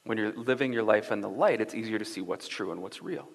When 0.05 0.19
you're 0.19 0.33
living 0.33 0.73
your 0.73 0.83
life 0.83 1.13
in 1.13 1.21
the 1.21 1.29
light, 1.29 1.61
it's 1.61 1.75
easier 1.75 1.99
to 1.99 2.05
see 2.05 2.21
what's 2.21 2.49
true 2.49 2.73
and 2.73 2.83
what's 2.83 3.03
real. 3.03 3.29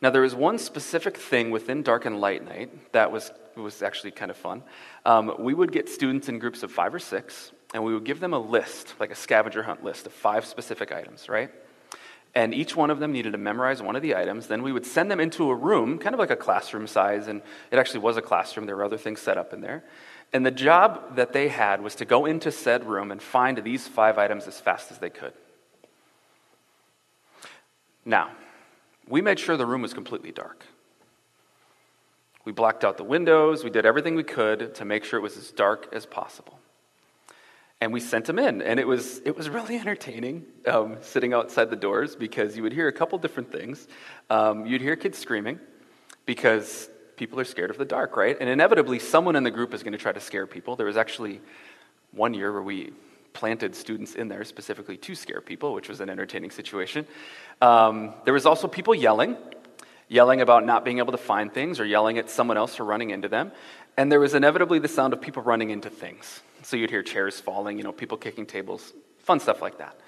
Now, 0.00 0.10
there 0.10 0.22
was 0.22 0.34
one 0.34 0.58
specific 0.58 1.16
thing 1.16 1.50
within 1.50 1.82
Dark 1.82 2.06
and 2.06 2.20
Light 2.20 2.44
Night 2.44 2.92
that 2.92 3.12
was, 3.12 3.30
was 3.56 3.82
actually 3.82 4.10
kind 4.10 4.30
of 4.30 4.36
fun. 4.36 4.64
Um, 5.04 5.36
we 5.38 5.54
would 5.54 5.70
get 5.70 5.88
students 5.88 6.28
in 6.28 6.38
groups 6.40 6.62
of 6.62 6.72
five 6.72 6.92
or 6.92 6.98
six, 6.98 7.52
and 7.72 7.84
we 7.84 7.94
would 7.94 8.04
give 8.04 8.18
them 8.18 8.32
a 8.32 8.38
list, 8.38 8.94
like 8.98 9.12
a 9.12 9.14
scavenger 9.14 9.62
hunt 9.62 9.84
list 9.84 10.06
of 10.06 10.12
five 10.12 10.44
specific 10.44 10.90
items, 10.90 11.28
right? 11.28 11.50
And 12.34 12.54
each 12.54 12.74
one 12.74 12.90
of 12.90 12.98
them 12.98 13.12
needed 13.12 13.32
to 13.32 13.38
memorize 13.38 13.82
one 13.82 13.94
of 13.94 14.02
the 14.02 14.16
items. 14.16 14.46
Then 14.46 14.62
we 14.62 14.72
would 14.72 14.86
send 14.86 15.10
them 15.10 15.20
into 15.20 15.50
a 15.50 15.54
room, 15.54 15.98
kind 15.98 16.14
of 16.14 16.18
like 16.18 16.30
a 16.30 16.36
classroom 16.36 16.86
size, 16.86 17.28
and 17.28 17.42
it 17.70 17.78
actually 17.78 18.00
was 18.00 18.16
a 18.16 18.22
classroom. 18.22 18.66
There 18.66 18.74
were 18.74 18.84
other 18.84 18.98
things 18.98 19.20
set 19.20 19.36
up 19.36 19.52
in 19.52 19.60
there. 19.60 19.84
And 20.32 20.44
the 20.44 20.50
job 20.50 21.16
that 21.16 21.34
they 21.34 21.48
had 21.48 21.82
was 21.82 21.94
to 21.96 22.06
go 22.06 22.24
into 22.24 22.50
said 22.50 22.86
room 22.86 23.12
and 23.12 23.22
find 23.22 23.58
these 23.58 23.86
five 23.86 24.16
items 24.16 24.48
as 24.48 24.58
fast 24.58 24.90
as 24.90 24.98
they 24.98 25.10
could. 25.10 25.34
Now, 28.04 28.30
we 29.08 29.20
made 29.20 29.38
sure 29.38 29.56
the 29.56 29.66
room 29.66 29.82
was 29.82 29.94
completely 29.94 30.32
dark. 30.32 30.64
We 32.44 32.52
blacked 32.52 32.84
out 32.84 32.96
the 32.96 33.04
windows, 33.04 33.62
we 33.62 33.70
did 33.70 33.86
everything 33.86 34.16
we 34.16 34.24
could 34.24 34.74
to 34.74 34.84
make 34.84 35.04
sure 35.04 35.18
it 35.18 35.22
was 35.22 35.36
as 35.36 35.50
dark 35.52 35.88
as 35.92 36.06
possible. 36.06 36.58
And 37.80 37.92
we 37.92 38.00
sent 38.00 38.26
them 38.26 38.38
in, 38.38 38.62
and 38.62 38.78
it 38.78 38.86
was, 38.86 39.20
it 39.24 39.36
was 39.36 39.48
really 39.48 39.76
entertaining 39.80 40.44
um, 40.66 40.98
sitting 41.00 41.32
outside 41.32 41.70
the 41.70 41.76
doors 41.76 42.16
because 42.16 42.56
you 42.56 42.62
would 42.62 42.72
hear 42.72 42.88
a 42.88 42.92
couple 42.92 43.18
different 43.18 43.52
things. 43.52 43.86
Um, 44.30 44.66
you'd 44.66 44.80
hear 44.80 44.96
kids 44.96 45.18
screaming 45.18 45.60
because 46.26 46.88
people 47.16 47.38
are 47.38 47.44
scared 47.44 47.70
of 47.70 47.78
the 47.78 47.84
dark, 47.84 48.16
right? 48.16 48.36
And 48.40 48.48
inevitably, 48.48 48.98
someone 48.98 49.36
in 49.36 49.44
the 49.44 49.50
group 49.50 49.74
is 49.74 49.82
going 49.82 49.92
to 49.92 49.98
try 49.98 50.12
to 50.12 50.20
scare 50.20 50.46
people. 50.46 50.76
There 50.76 50.86
was 50.86 50.96
actually 50.96 51.40
one 52.12 52.34
year 52.34 52.52
where 52.52 52.62
we 52.62 52.92
planted 53.32 53.74
students 53.74 54.14
in 54.14 54.28
there 54.28 54.44
specifically 54.44 54.96
to 54.98 55.14
scare 55.14 55.40
people, 55.40 55.74
which 55.74 55.88
was 55.88 56.00
an 56.00 56.10
entertaining 56.10 56.50
situation. 56.50 57.06
Um, 57.60 58.14
there 58.24 58.34
was 58.34 58.46
also 58.46 58.68
people 58.68 58.94
yelling, 58.94 59.36
yelling 60.08 60.40
about 60.40 60.66
not 60.66 60.84
being 60.84 60.98
able 60.98 61.12
to 61.12 61.18
find 61.18 61.52
things 61.52 61.80
or 61.80 61.84
yelling 61.84 62.18
at 62.18 62.30
someone 62.30 62.56
else 62.56 62.76
for 62.76 62.84
running 62.84 63.10
into 63.10 63.28
them. 63.28 63.52
And 63.96 64.10
there 64.10 64.20
was 64.20 64.34
inevitably 64.34 64.78
the 64.78 64.88
sound 64.88 65.12
of 65.12 65.20
people 65.20 65.42
running 65.42 65.70
into 65.70 65.90
things. 65.90 66.40
So 66.62 66.76
you'd 66.76 66.90
hear 66.90 67.02
chairs 67.02 67.40
falling, 67.40 67.78
you 67.78 67.84
know, 67.84 67.92
people 67.92 68.16
kicking 68.16 68.46
tables, 68.46 68.92
fun 69.18 69.40
stuff 69.40 69.60
like 69.60 69.78
that. 69.78 69.98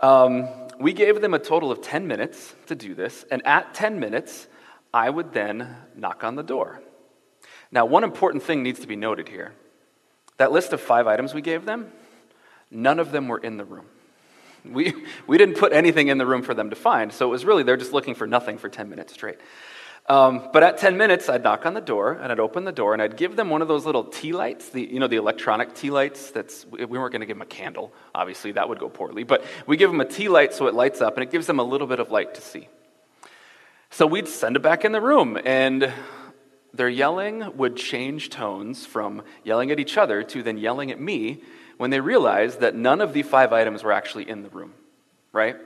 Um, 0.00 0.48
we 0.78 0.92
gave 0.92 1.20
them 1.20 1.34
a 1.34 1.38
total 1.38 1.70
of 1.70 1.80
10 1.80 2.06
minutes 2.06 2.54
to 2.66 2.74
do 2.74 2.94
this, 2.94 3.24
and 3.30 3.46
at 3.46 3.74
10 3.74 4.00
minutes, 4.00 4.46
I 4.92 5.08
would 5.08 5.32
then 5.32 5.76
knock 5.96 6.24
on 6.24 6.36
the 6.36 6.42
door. 6.42 6.82
Now, 7.70 7.86
one 7.86 8.04
important 8.04 8.42
thing 8.42 8.62
needs 8.62 8.80
to 8.80 8.86
be 8.86 8.96
noted 8.96 9.28
here. 9.28 9.52
That 10.36 10.52
list 10.52 10.72
of 10.72 10.80
five 10.80 11.06
items 11.06 11.32
we 11.32 11.42
gave 11.42 11.64
them, 11.64 11.90
None 12.74 12.98
of 12.98 13.12
them 13.12 13.28
were 13.28 13.38
in 13.38 13.56
the 13.56 13.64
room. 13.64 13.86
We, 14.64 14.94
we 15.26 15.38
didn't 15.38 15.56
put 15.58 15.72
anything 15.72 16.08
in 16.08 16.18
the 16.18 16.26
room 16.26 16.42
for 16.42 16.54
them 16.54 16.70
to 16.70 16.76
find, 16.76 17.12
so 17.12 17.26
it 17.26 17.30
was 17.30 17.44
really 17.44 17.62
they're 17.62 17.76
just 17.76 17.92
looking 17.92 18.14
for 18.14 18.26
nothing 18.26 18.58
for 18.58 18.68
10 18.68 18.88
minutes 18.88 19.12
straight. 19.12 19.38
Um, 20.06 20.50
but 20.52 20.62
at 20.62 20.76
10 20.76 20.98
minutes, 20.98 21.30
I'd 21.30 21.42
knock 21.42 21.64
on 21.64 21.72
the 21.72 21.80
door 21.80 22.12
and 22.12 22.30
I'd 22.30 22.40
open 22.40 22.64
the 22.64 22.72
door 22.72 22.92
and 22.92 23.00
I'd 23.00 23.16
give 23.16 23.36
them 23.36 23.48
one 23.48 23.62
of 23.62 23.68
those 23.68 23.86
little 23.86 24.04
tea 24.04 24.32
lights, 24.32 24.68
the, 24.68 24.82
you 24.82 25.00
know, 25.00 25.06
the 25.06 25.16
electronic 25.16 25.74
tea 25.74 25.90
lights. 25.90 26.30
That's, 26.30 26.66
we 26.66 26.84
weren't 26.84 27.12
going 27.12 27.20
to 27.20 27.26
give 27.26 27.36
them 27.36 27.42
a 27.42 27.46
candle, 27.46 27.92
obviously, 28.14 28.52
that 28.52 28.68
would 28.68 28.78
go 28.78 28.90
poorly. 28.90 29.24
But 29.24 29.44
we 29.66 29.78
give 29.78 29.90
them 29.90 30.02
a 30.02 30.04
tea 30.04 30.28
light 30.28 30.52
so 30.52 30.66
it 30.66 30.74
lights 30.74 31.00
up 31.00 31.16
and 31.16 31.22
it 31.22 31.30
gives 31.30 31.46
them 31.46 31.58
a 31.58 31.62
little 31.62 31.86
bit 31.86 32.00
of 32.00 32.10
light 32.10 32.34
to 32.34 32.42
see. 32.42 32.68
So 33.90 34.06
we'd 34.06 34.28
send 34.28 34.56
it 34.56 34.62
back 34.62 34.84
in 34.84 34.92
the 34.92 35.00
room 35.00 35.38
and 35.42 35.90
their 36.74 36.88
yelling 36.88 37.56
would 37.56 37.76
change 37.76 38.28
tones 38.28 38.84
from 38.84 39.22
yelling 39.42 39.70
at 39.70 39.80
each 39.80 39.96
other 39.96 40.22
to 40.24 40.42
then 40.42 40.58
yelling 40.58 40.90
at 40.90 41.00
me 41.00 41.42
when 41.76 41.90
they 41.90 42.00
realized 42.00 42.60
that 42.60 42.74
none 42.74 43.00
of 43.00 43.12
the 43.12 43.22
five 43.22 43.52
items 43.52 43.82
were 43.82 43.92
actually 43.92 44.28
in 44.28 44.42
the 44.42 44.48
room, 44.50 44.74
right? 45.32 45.56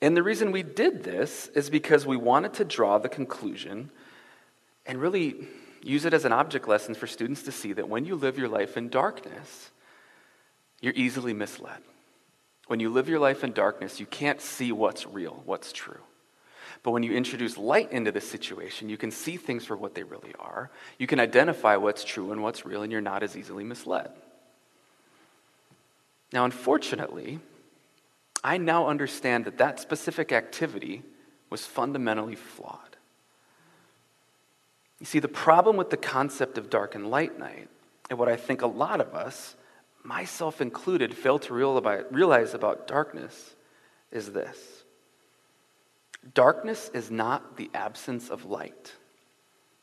And 0.00 0.16
the 0.16 0.22
reason 0.22 0.52
we 0.52 0.62
did 0.62 1.02
this 1.02 1.48
is 1.54 1.70
because 1.70 2.06
we 2.06 2.16
wanted 2.16 2.54
to 2.54 2.64
draw 2.64 2.98
the 2.98 3.08
conclusion 3.08 3.90
and 4.86 5.00
really 5.00 5.46
use 5.82 6.04
it 6.04 6.14
as 6.14 6.24
an 6.24 6.32
object 6.32 6.68
lesson 6.68 6.94
for 6.94 7.06
students 7.06 7.42
to 7.42 7.52
see 7.52 7.72
that 7.74 7.88
when 7.88 8.04
you 8.04 8.14
live 8.14 8.38
your 8.38 8.48
life 8.48 8.76
in 8.76 8.88
darkness, 8.88 9.70
you're 10.80 10.94
easily 10.94 11.32
misled. 11.32 11.78
When 12.66 12.80
you 12.80 12.90
live 12.90 13.08
your 13.08 13.18
life 13.18 13.44
in 13.44 13.52
darkness, 13.52 14.00
you 14.00 14.06
can't 14.06 14.40
see 14.40 14.72
what's 14.72 15.06
real, 15.06 15.42
what's 15.44 15.72
true. 15.72 16.00
But 16.82 16.90
when 16.90 17.02
you 17.02 17.12
introduce 17.12 17.56
light 17.56 17.92
into 17.92 18.12
the 18.12 18.20
situation, 18.20 18.88
you 18.88 18.96
can 18.96 19.10
see 19.10 19.36
things 19.36 19.64
for 19.64 19.76
what 19.76 19.94
they 19.94 20.02
really 20.02 20.34
are. 20.38 20.70
You 20.98 21.06
can 21.06 21.20
identify 21.20 21.76
what's 21.76 22.04
true 22.04 22.32
and 22.32 22.42
what's 22.42 22.66
real, 22.66 22.82
and 22.82 22.92
you're 22.92 23.00
not 23.00 23.22
as 23.22 23.36
easily 23.36 23.64
misled. 23.64 24.10
Now, 26.34 26.44
unfortunately, 26.44 27.38
I 28.42 28.58
now 28.58 28.88
understand 28.88 29.44
that 29.44 29.58
that 29.58 29.78
specific 29.78 30.32
activity 30.32 31.04
was 31.48 31.64
fundamentally 31.64 32.34
flawed. 32.34 32.96
You 34.98 35.06
see, 35.06 35.20
the 35.20 35.28
problem 35.28 35.76
with 35.76 35.90
the 35.90 35.96
concept 35.96 36.58
of 36.58 36.68
dark 36.68 36.96
and 36.96 37.08
light 37.08 37.38
night, 37.38 37.68
and 38.10 38.18
what 38.18 38.28
I 38.28 38.34
think 38.34 38.62
a 38.62 38.66
lot 38.66 39.00
of 39.00 39.14
us, 39.14 39.54
myself 40.02 40.60
included, 40.60 41.16
fail 41.16 41.38
to 41.38 41.54
realize 41.54 42.52
about 42.52 42.88
darkness, 42.88 43.54
is 44.10 44.32
this 44.32 44.82
darkness 46.32 46.90
is 46.94 47.10
not 47.10 47.56
the 47.56 47.70
absence 47.74 48.28
of 48.28 48.44
light, 48.44 48.92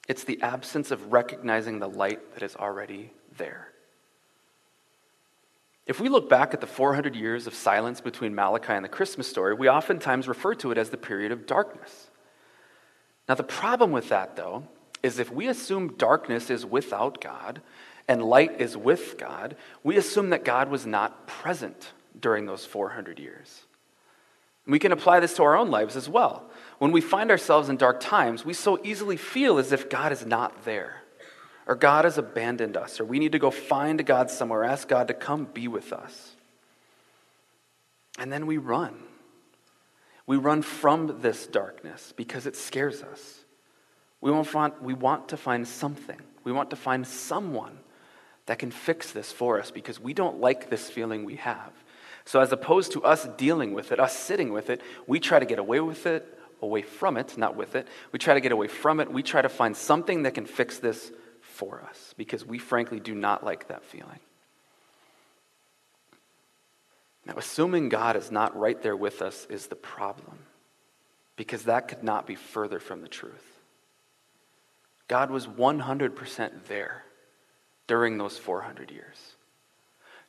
it's 0.09 0.25
the 0.25 0.41
absence 0.41 0.91
of 0.91 1.13
recognizing 1.13 1.79
the 1.79 1.89
light 1.89 2.33
that 2.33 2.43
is 2.43 2.57
already 2.57 3.13
there. 3.37 3.69
If 5.85 5.99
we 5.99 6.09
look 6.09 6.29
back 6.29 6.53
at 6.53 6.61
the 6.61 6.67
400 6.67 7.15
years 7.15 7.47
of 7.47 7.55
silence 7.55 8.01
between 8.01 8.35
Malachi 8.35 8.73
and 8.73 8.85
the 8.85 8.89
Christmas 8.89 9.27
story, 9.27 9.53
we 9.53 9.69
oftentimes 9.69 10.27
refer 10.27 10.53
to 10.55 10.71
it 10.71 10.77
as 10.77 10.89
the 10.89 10.97
period 10.97 11.31
of 11.31 11.45
darkness. 11.45 12.09
Now, 13.27 13.35
the 13.35 13.43
problem 13.43 13.91
with 13.91 14.09
that, 14.09 14.35
though, 14.35 14.63
is 15.03 15.19
if 15.19 15.31
we 15.31 15.47
assume 15.47 15.95
darkness 15.97 16.49
is 16.49 16.65
without 16.65 17.21
God 17.21 17.61
and 18.07 18.23
light 18.23 18.59
is 18.61 18.77
with 18.77 19.17
God, 19.17 19.55
we 19.83 19.97
assume 19.97 20.29
that 20.29 20.45
God 20.45 20.69
was 20.69 20.85
not 20.85 21.27
present 21.27 21.93
during 22.19 22.45
those 22.45 22.65
400 22.65 23.19
years. 23.19 23.63
We 24.67 24.79
can 24.79 24.91
apply 24.91 25.19
this 25.19 25.33
to 25.35 25.43
our 25.43 25.57
own 25.57 25.71
lives 25.71 25.95
as 25.95 26.07
well. 26.07 26.49
When 26.77 26.91
we 26.91 27.01
find 27.01 27.31
ourselves 27.31 27.69
in 27.69 27.77
dark 27.77 27.99
times, 27.99 28.45
we 28.45 28.53
so 28.53 28.79
easily 28.83 29.17
feel 29.17 29.57
as 29.57 29.71
if 29.71 29.89
God 29.89 30.11
is 30.11 30.25
not 30.25 30.65
there, 30.65 31.00
or 31.67 31.75
God 31.75 32.05
has 32.05 32.17
abandoned 32.17 32.75
us, 32.75 32.99
or 32.99 33.05
we 33.05 33.19
need 33.19 33.33
to 33.33 33.39
go 33.39 33.51
find 33.51 34.03
God 34.05 34.29
somewhere, 34.29 34.63
ask 34.63 34.87
God 34.87 35.07
to 35.09 35.13
come 35.13 35.45
be 35.45 35.67
with 35.67 35.93
us. 35.93 36.35
And 38.17 38.31
then 38.31 38.45
we 38.45 38.57
run. 38.57 38.95
We 40.25 40.37
run 40.37 40.61
from 40.61 41.21
this 41.21 41.47
darkness 41.47 42.13
because 42.15 42.45
it 42.45 42.55
scares 42.55 43.03
us. 43.03 43.39
We 44.21 44.31
want, 44.31 44.81
we 44.81 44.93
want 44.93 45.29
to 45.29 45.37
find 45.37 45.67
something. 45.67 46.19
We 46.43 46.51
want 46.51 46.69
to 46.69 46.75
find 46.75 47.05
someone 47.07 47.79
that 48.45 48.59
can 48.59 48.71
fix 48.71 49.11
this 49.11 49.31
for 49.31 49.59
us 49.59 49.71
because 49.71 49.99
we 49.99 50.13
don't 50.13 50.39
like 50.39 50.69
this 50.69 50.89
feeling 50.89 51.25
we 51.25 51.35
have. 51.37 51.71
So, 52.25 52.39
as 52.39 52.51
opposed 52.51 52.91
to 52.93 53.03
us 53.03 53.27
dealing 53.37 53.73
with 53.73 53.91
it, 53.91 53.99
us 53.99 54.15
sitting 54.15 54.53
with 54.53 54.69
it, 54.69 54.81
we 55.07 55.19
try 55.19 55.39
to 55.39 55.45
get 55.45 55.57
away 55.57 55.79
with 55.79 56.05
it, 56.05 56.37
away 56.61 56.83
from 56.83 57.17
it, 57.17 57.37
not 57.37 57.55
with 57.55 57.75
it. 57.75 57.87
We 58.11 58.19
try 58.19 58.35
to 58.35 58.41
get 58.41 58.51
away 58.51 58.67
from 58.67 58.99
it. 58.99 59.11
We 59.11 59.23
try 59.23 59.41
to 59.41 59.49
find 59.49 59.75
something 59.75 60.23
that 60.23 60.35
can 60.35 60.45
fix 60.45 60.77
this 60.77 61.11
for 61.61 61.83
us 61.87 62.15
because 62.17 62.43
we 62.43 62.57
frankly 62.57 62.99
do 62.99 63.13
not 63.13 63.43
like 63.45 63.67
that 63.67 63.85
feeling. 63.85 64.19
Now, 67.23 67.35
assuming 67.37 67.89
God 67.89 68.15
is 68.15 68.31
not 68.31 68.57
right 68.57 68.81
there 68.81 68.95
with 68.95 69.21
us 69.21 69.45
is 69.47 69.67
the 69.67 69.75
problem 69.75 70.39
because 71.35 71.65
that 71.65 71.87
could 71.87 72.03
not 72.03 72.25
be 72.25 72.33
further 72.33 72.79
from 72.79 73.03
the 73.03 73.07
truth. 73.07 73.45
God 75.07 75.29
was 75.29 75.45
100% 75.45 76.65
there 76.67 77.03
during 77.85 78.17
those 78.17 78.39
400 78.39 78.89
years. 78.89 79.17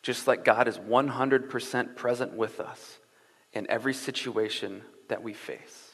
Just 0.03 0.27
like 0.27 0.45
God 0.45 0.69
is 0.69 0.77
100% 0.77 1.97
present 1.97 2.35
with 2.35 2.61
us 2.61 2.99
in 3.55 3.71
every 3.71 3.95
situation 3.95 4.83
that 5.09 5.23
we 5.23 5.33
face. 5.33 5.92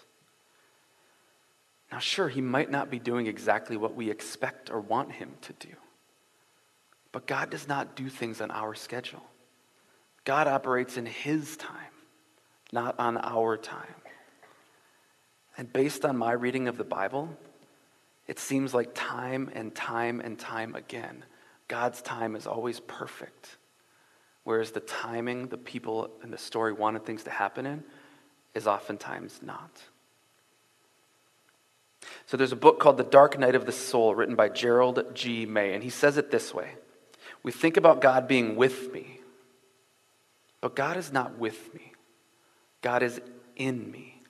Now, 1.91 1.99
sure, 1.99 2.29
He 2.29 2.41
might 2.41 2.71
not 2.71 2.91
be 2.91 2.99
doing 2.99 3.27
exactly 3.27 3.77
what 3.77 3.95
we 3.95 4.11
expect 4.11 4.71
or 4.71 4.81
want 4.81 5.13
Him 5.13 5.33
to 5.43 5.53
do, 5.55 5.75
but 7.13 7.27
God 7.27 7.51
does 7.51 7.67
not 7.67 7.97
do 7.97 8.09
things 8.09 8.41
on 8.41 8.51
our 8.51 8.75
schedule. 8.75 9.23
God 10.25 10.47
operates 10.47 10.97
in 10.97 11.07
His 11.07 11.57
time, 11.57 11.73
not 12.73 12.99
on 12.99 13.17
our 13.17 13.57
time. 13.57 13.95
And 15.57 15.73
based 15.73 16.05
on 16.05 16.17
my 16.17 16.33
reading 16.33 16.69
of 16.69 16.77
the 16.77 16.85
Bible, 16.85 17.37
it 18.27 18.39
seems 18.39 18.75
like 18.75 18.91
time 18.95 19.51
and 19.55 19.75
time 19.75 20.21
and 20.21 20.39
time 20.39 20.75
again, 20.75 21.25
God's 21.67 22.03
time 22.03 22.37
is 22.37 22.47
always 22.47 22.79
perfect. 22.81 23.57
Whereas 24.45 24.71
the 24.71 24.81
timing 24.81 25.49
the 25.49 25.59
people 25.59 26.11
in 26.23 26.31
the 26.31 26.39
story 26.39 26.73
wanted 26.73 27.05
things 27.05 27.25
to 27.25 27.31
happen 27.31 27.67
in 27.67 27.85
is 28.55 28.67
oftentimes 28.67 29.41
not. 29.43 29.83
So 32.29 32.37
there's 32.37 32.53
a 32.53 32.57
book 32.57 32.79
called 32.79 32.99
The 32.99 33.05
Dark 33.05 33.39
Night 33.39 33.55
of 33.55 33.65
the 33.65 33.73
Soul 33.73 34.15
written 34.15 34.35
by 34.35 34.51
Gerald 34.51 35.15
G. 35.15 35.47
May, 35.47 35.73
and 35.73 35.83
he 35.83 35.89
says 35.89 36.19
it 36.19 36.31
this 36.31 36.53
way 36.53 36.75
We 37.43 37.51
think 37.51 37.79
about 37.79 38.03
God 38.03 38.29
being 38.29 38.55
with 38.55 38.93
me, 38.93 39.21
but 40.61 40.77
God 40.77 40.99
is 40.99 41.11
not 41.11 41.39
with 41.39 41.75
me, 41.75 41.93
God 42.83 43.03
is 43.03 43.19
in 43.57 43.91
me. 43.91 44.21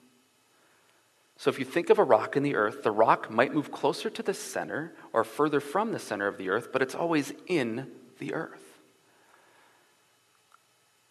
So 1.35 1.49
if 1.49 1.59
you 1.59 1.65
think 1.65 1.89
of 1.89 1.99
a 1.99 2.03
rock 2.03 2.37
in 2.37 2.43
the 2.43 2.55
earth, 2.55 2.83
the 2.83 2.91
rock 2.91 3.29
might 3.29 3.53
move 3.53 3.69
closer 3.69 4.09
to 4.09 4.23
the 4.23 4.33
center 4.33 4.93
or 5.11 5.25
further 5.25 5.59
from 5.59 5.91
the 5.91 5.99
center 5.99 6.27
of 6.27 6.37
the 6.37 6.49
earth, 6.49 6.69
but 6.71 6.81
it's 6.81 6.95
always 6.95 7.33
in 7.47 7.91
the 8.19 8.33
earth. 8.33 8.79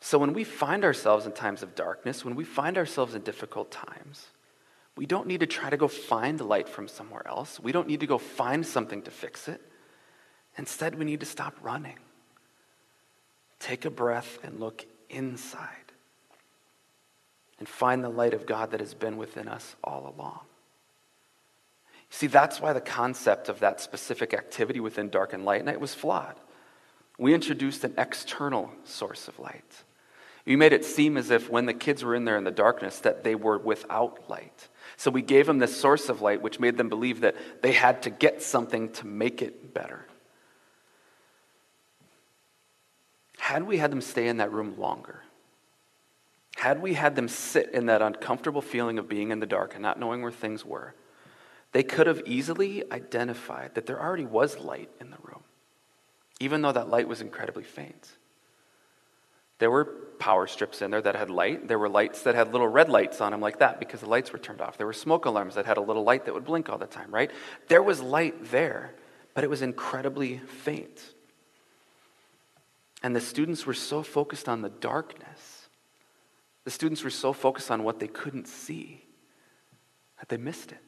So 0.01 0.19
when 0.19 0.33
we 0.33 0.45
find 0.45 0.85
ourselves 0.85 1.27
in 1.27 1.33
times 1.33 1.63
of 1.63 1.75
darkness, 1.75 2.25
when 2.25 2.35
we 2.35 2.45
find 2.45 2.79
ourselves 2.79 3.15
in 3.15 3.21
difficult 3.23 3.71
times, 3.71 4.29
we 4.99 5.07
don't 5.07 5.29
need 5.29 5.39
to 5.41 5.47
try 5.47 5.71
to 5.71 5.77
go 5.77 5.87
find 5.87 6.41
the 6.41 6.45
light 6.45 6.69
from 6.69 6.89
somewhere 6.89 7.23
else. 7.25 7.61
We 7.61 7.71
don't 7.71 7.87
need 7.87 8.01
to 8.01 8.09
go 8.09 8.19
find 8.19 8.67
something 8.67 9.03
to 9.03 9.13
fix 9.13 9.47
it. 9.47 9.61
Instead, 10.57 10.97
we 10.97 11.05
need 11.05 11.21
to 11.21 11.27
stop 11.27 11.55
running. 11.63 12.01
Take 13.61 13.85
a 13.85 13.91
breath 13.91 14.41
and 14.43 14.59
look 14.59 14.85
inside 15.09 15.93
and 17.61 17.69
find 17.69 18.03
the 18.03 18.09
light 18.09 18.35
of 18.35 18.45
God 18.45 18.73
that 18.73 18.81
has 18.81 18.93
been 18.93 19.17
within 19.19 19.47
us 19.47 19.77
all 19.85 20.13
along. 20.17 20.41
See, 22.11 22.27
that's 22.27 22.61
why 22.61 22.73
the 22.73 22.81
concept 22.81 23.49
of 23.49 23.61
that 23.61 23.81
specific 23.81 24.35
activity 24.35 24.81
within 24.81 25.11
dark 25.11 25.33
and 25.33 25.45
light 25.45 25.65
night 25.65 25.79
was 25.79 25.95
flawed. 25.95 26.35
We 27.19 27.35
introduced 27.35 27.85
an 27.85 27.95
external 27.97 28.73
source 28.83 29.29
of 29.29 29.39
light. 29.39 29.85
We 30.45 30.57
made 30.57 30.73
it 30.73 30.85
seem 30.85 31.17
as 31.17 31.31
if 31.31 31.49
when 31.49 31.67
the 31.67 31.75
kids 31.75 32.03
were 32.03 32.17
in 32.17 32.25
there 32.25 32.39
in 32.39 32.43
the 32.43 32.51
darkness 32.51 32.99
that 33.01 33.23
they 33.23 33.37
were 33.37 33.59
without 33.59 34.29
light. 34.29 34.69
So 34.99 35.13
we 35.13 35.23
gave 35.23 35.47
them 35.47 35.59
this 35.59 35.81
source 35.81 36.09
of 36.09 36.23
light 36.23 36.43
which 36.43 36.59
made 36.59 36.77
them 36.77 36.89
believe 36.89 37.21
that 37.21 37.37
they 37.63 37.71
had 37.71 38.03
to 38.03 38.11
get 38.11 38.43
something 38.43 38.91
to 38.95 39.07
make 39.07 39.41
it 39.41 39.73
better. 39.73 40.05
Had 43.39 43.63
we 43.63 43.79
had 43.79 43.93
them 43.93 44.01
stay 44.01 44.27
in 44.27 44.39
that 44.39 44.53
room 44.53 44.77
longer, 44.77 45.23
had 46.57 46.83
we 46.83 46.95
had 46.95 47.15
them 47.15 47.29
sit 47.29 47.71
in 47.71 47.87
that 47.87 48.03
uncomfortable 48.03 48.61
feeling 48.61 48.99
of 48.99 49.09
being 49.09 49.31
in 49.31 49.39
the 49.39 49.47
dark 49.47 49.75
and 49.75 49.83
not 49.83 50.01
knowing 50.01 50.21
where 50.21 50.33
things 50.33 50.65
were, 50.65 50.95
they 51.71 51.85
could 51.85 52.09
have 52.09 52.21
easily 52.27 52.83
identified 52.91 53.77
that 53.77 53.87
there 53.87 54.03
already 54.03 54.27
was 54.27 54.59
light 54.59 54.91
in 55.01 55.11
the 55.11 55.19
room, 55.23 55.45
even 56.41 56.61
though 56.61 56.73
that 56.73 56.91
light 56.91 57.07
was 57.07 57.21
incredibly 57.21 57.63
faint. 57.63 58.17
There 59.59 59.71
were 59.71 59.85
power 60.19 60.47
strips 60.47 60.83
in 60.83 60.91
there 60.91 61.03
that 61.03 61.15
had 61.15 61.31
light. 61.31 61.69
There 61.69 61.79
were 61.79 61.89
lights 61.89 62.23
that 62.23 62.35
had 62.35 62.53
little 62.53 62.69
red 62.69 62.89
lights 62.89 63.21
on 63.21 63.33
them, 63.33 63.41
like 63.41 63.59
that, 63.59 63.79
because 63.79 64.01
the 64.01 64.09
lights 64.09 64.33
were 64.33 64.39
turned 64.39 64.61
off. 64.61 64.77
There 64.77 64.87
were 64.87 64.93
smoke 64.93 65.25
alarms 65.27 65.55
that 65.55 65.67
had 65.67 65.77
a 65.77 65.81
little 65.81 66.05
light 66.05 66.25
that 66.25 66.35
would 66.35 66.45
blink 66.45 66.69
all 66.69 66.79
the 66.79 66.87
time, 66.87 67.13
right? 67.13 67.31
There 67.69 67.83
was 67.83 68.01
light 68.01 68.51
there, 68.51 68.95
but 69.35 69.45
it 69.45 69.51
was 69.51 69.63
incredibly 69.63 70.39
faint. 70.39 71.03
And 73.03 73.15
the 73.15 73.21
students 73.21 73.65
were 73.65 73.75
so 73.75 74.03
focused 74.03 74.49
on 74.49 74.63
the 74.63 74.71
darkness 74.71 75.59
the 76.69 76.73
students 76.73 77.03
were 77.03 77.09
so 77.09 77.33
focused 77.33 77.71
on 77.71 77.83
what 77.83 77.99
they 77.99 78.09
couldn't 78.09 78.47
see 78.47 79.03
that 80.19 80.29
they 80.29 80.37
missed 80.37 80.71
it. 80.71 80.83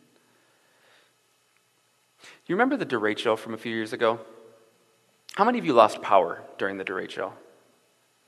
You 2.44 2.54
remember 2.54 2.76
the 2.76 2.84
derecho 2.84 3.38
from 3.38 3.54
a 3.54 3.56
few 3.56 3.74
years 3.74 3.94
ago? 3.94 4.20
How 5.36 5.46
many 5.46 5.58
of 5.58 5.64
you 5.64 5.72
lost 5.72 6.02
power 6.02 6.42
during 6.58 6.76
the 6.76 6.84
derecho? 6.84 7.32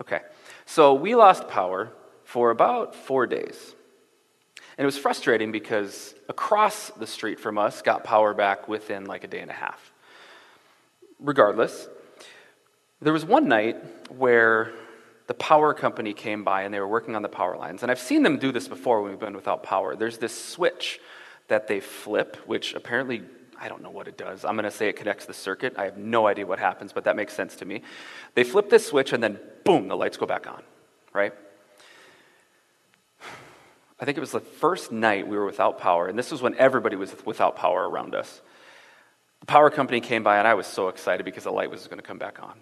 Okay, 0.03 0.21
so 0.67 0.95
we 0.95 1.15
lost 1.15 1.47
power 1.47 1.93
for 2.25 2.51
about 2.51 2.95
four 2.97 3.27
days. 3.27 3.77
And 4.77 4.85
it 4.85 4.87
was 4.87 4.99
frustrating 4.99 5.53
because 5.53 6.15
across 6.29 6.91
the 6.91 7.07
street 7.07 7.39
from 7.39 7.57
us 7.57 7.83
got 7.83 8.03
power 8.03 8.35
back 8.35 8.67
within 8.67 9.05
like 9.05 9.23
a 9.23 9.29
day 9.29 9.39
and 9.39 9.51
a 9.51 9.55
half. 9.55 9.93
Regardless, 11.21 11.89
there 13.01 13.13
was 13.13 13.25
one 13.25 13.47
night 13.47 13.77
where 14.11 14.73
the 15.29 15.35
power 15.35 15.73
company 15.73 16.13
came 16.13 16.43
by 16.43 16.63
and 16.63 16.75
they 16.75 16.81
were 16.81 16.89
working 16.89 17.15
on 17.15 17.23
the 17.23 17.29
power 17.29 17.57
lines. 17.57 17.83
And 17.83 17.91
I've 17.93 18.01
seen 18.01 18.25
them 18.25 18.39
do 18.39 18.51
this 18.51 18.67
before 18.67 19.03
when 19.03 19.13
we've 19.13 19.21
been 19.21 19.37
without 19.37 19.63
power. 19.63 19.95
There's 19.95 20.19
this 20.19 20.37
switch 20.37 20.99
that 21.47 21.69
they 21.69 21.79
flip, 21.79 22.37
which 22.47 22.75
apparently, 22.75 23.23
I 23.63 23.69
don't 23.69 23.81
know 23.81 23.91
what 23.91 24.09
it 24.09 24.19
does. 24.19 24.45
I'm 24.45 24.57
going 24.57 24.65
to 24.65 24.73
say 24.73 24.89
it 24.89 24.97
connects 24.97 25.25
the 25.25 25.33
circuit. 25.33 25.75
I 25.79 25.85
have 25.85 25.97
no 25.97 26.27
idea 26.27 26.45
what 26.45 26.59
happens, 26.59 26.93
but 26.93 27.05
that 27.05 27.15
makes 27.15 27.33
sense 27.33 27.55
to 27.57 27.65
me. 27.65 27.83
They 28.35 28.43
flip 28.43 28.69
this 28.69 28.85
switch 28.85 29.13
and 29.13 29.23
then 29.23 29.39
boom, 29.65 29.87
the 29.87 29.97
lights 29.97 30.17
go 30.17 30.27
back 30.27 30.49
on, 30.49 30.65
right? 31.13 31.33
I 34.01 34.05
think 34.05 34.19
it 34.19 34.21
was 34.21 34.33
the 34.33 34.41
first 34.41 34.91
night 34.91 35.29
we 35.29 35.37
were 35.37 35.47
without 35.47 35.79
power, 35.79 36.09
and 36.09 36.19
this 36.19 36.33
was 36.33 36.43
when 36.43 36.57
everybody 36.57 36.97
was 36.97 37.15
without 37.25 37.55
power 37.55 37.89
around 37.89 38.17
us. 38.17 38.43
The 39.39 39.47
power 39.47 39.71
company 39.71 40.01
came 40.01 40.25
by, 40.25 40.39
and 40.39 40.49
I 40.49 40.55
was 40.55 40.67
so 40.67 40.89
excited 40.89 41.25
because 41.25 41.45
the 41.45 41.53
light 41.53 41.71
was 41.71 41.87
going 41.87 42.01
to 42.01 42.05
come 42.05 42.19
back 42.19 42.43
on. 42.43 42.55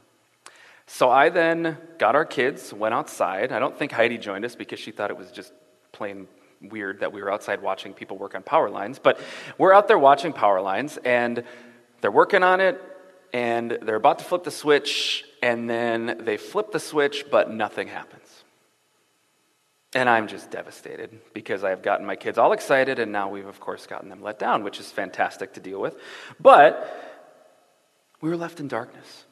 So 0.86 1.08
I 1.08 1.30
then 1.30 1.78
got 1.96 2.14
our 2.14 2.26
kids, 2.26 2.74
went 2.74 2.92
outside. 2.92 3.52
I 3.52 3.58
don't 3.58 3.78
think 3.78 3.90
Heidi 3.90 4.18
joined 4.18 4.44
us 4.44 4.54
because 4.54 4.78
she 4.78 4.90
thought 4.90 5.10
it 5.10 5.16
was 5.16 5.30
just 5.30 5.54
plain 5.92 6.28
weird 6.60 7.00
that 7.00 7.12
we 7.12 7.22
were 7.22 7.32
outside 7.32 7.62
watching 7.62 7.94
people 7.94 8.18
work 8.18 8.34
on 8.34 8.42
power 8.42 8.70
lines. 8.70 8.98
But 8.98 9.20
we're 9.58 9.72
out 9.72 9.88
there 9.88 9.98
watching 9.98 10.32
power 10.32 10.60
lines, 10.60 10.98
and 10.98 11.44
they're 12.00 12.10
working 12.10 12.42
on 12.42 12.60
it, 12.60 12.80
and 13.32 13.78
they're 13.82 13.96
about 13.96 14.18
to 14.18 14.24
flip 14.24 14.44
the 14.44 14.50
switch, 14.50 15.24
and 15.42 15.68
then 15.68 16.22
they 16.24 16.36
flip 16.36 16.72
the 16.72 16.80
switch, 16.80 17.26
but 17.30 17.50
nothing 17.50 17.88
happens. 17.88 18.44
And 19.92 20.08
I'm 20.08 20.28
just 20.28 20.50
devastated 20.50 21.18
because 21.34 21.64
I've 21.64 21.82
gotten 21.82 22.06
my 22.06 22.14
kids 22.14 22.38
all 22.38 22.52
excited, 22.52 22.98
and 22.98 23.10
now 23.10 23.28
we've, 23.28 23.46
of 23.46 23.58
course, 23.58 23.86
gotten 23.86 24.08
them 24.08 24.22
let 24.22 24.38
down, 24.38 24.62
which 24.62 24.78
is 24.78 24.92
fantastic 24.92 25.54
to 25.54 25.60
deal 25.60 25.80
with. 25.80 25.96
But 26.38 27.08
we 28.20 28.28
were 28.28 28.36
left 28.36 28.60
in 28.60 28.68
darkness. 28.68 29.24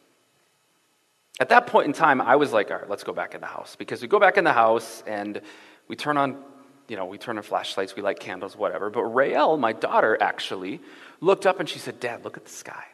At 1.40 1.50
that 1.50 1.68
point 1.68 1.86
in 1.86 1.92
time, 1.92 2.20
I 2.20 2.34
was 2.34 2.52
like, 2.52 2.72
all 2.72 2.78
right, 2.78 2.90
let's 2.90 3.04
go 3.04 3.12
back 3.12 3.34
in 3.34 3.40
the 3.40 3.46
house. 3.46 3.76
Because 3.76 4.02
we 4.02 4.08
go 4.08 4.18
back 4.18 4.36
in 4.36 4.42
the 4.42 4.52
house 4.52 5.04
and 5.06 5.40
we 5.86 5.94
turn 5.94 6.16
on 6.16 6.42
you 6.88 6.96
know, 6.96 7.04
we 7.04 7.18
turn 7.18 7.36
on 7.36 7.42
flashlights, 7.42 7.94
we 7.94 8.02
light 8.02 8.18
candles, 8.18 8.56
whatever. 8.56 8.90
But 8.90 9.04
Rael, 9.04 9.56
my 9.56 9.72
daughter, 9.72 10.16
actually 10.20 10.80
looked 11.20 11.46
up 11.46 11.60
and 11.60 11.68
she 11.68 11.78
said, 11.78 12.00
Dad, 12.00 12.24
look 12.24 12.36
at 12.36 12.44
the 12.44 12.50
sky. 12.50 12.84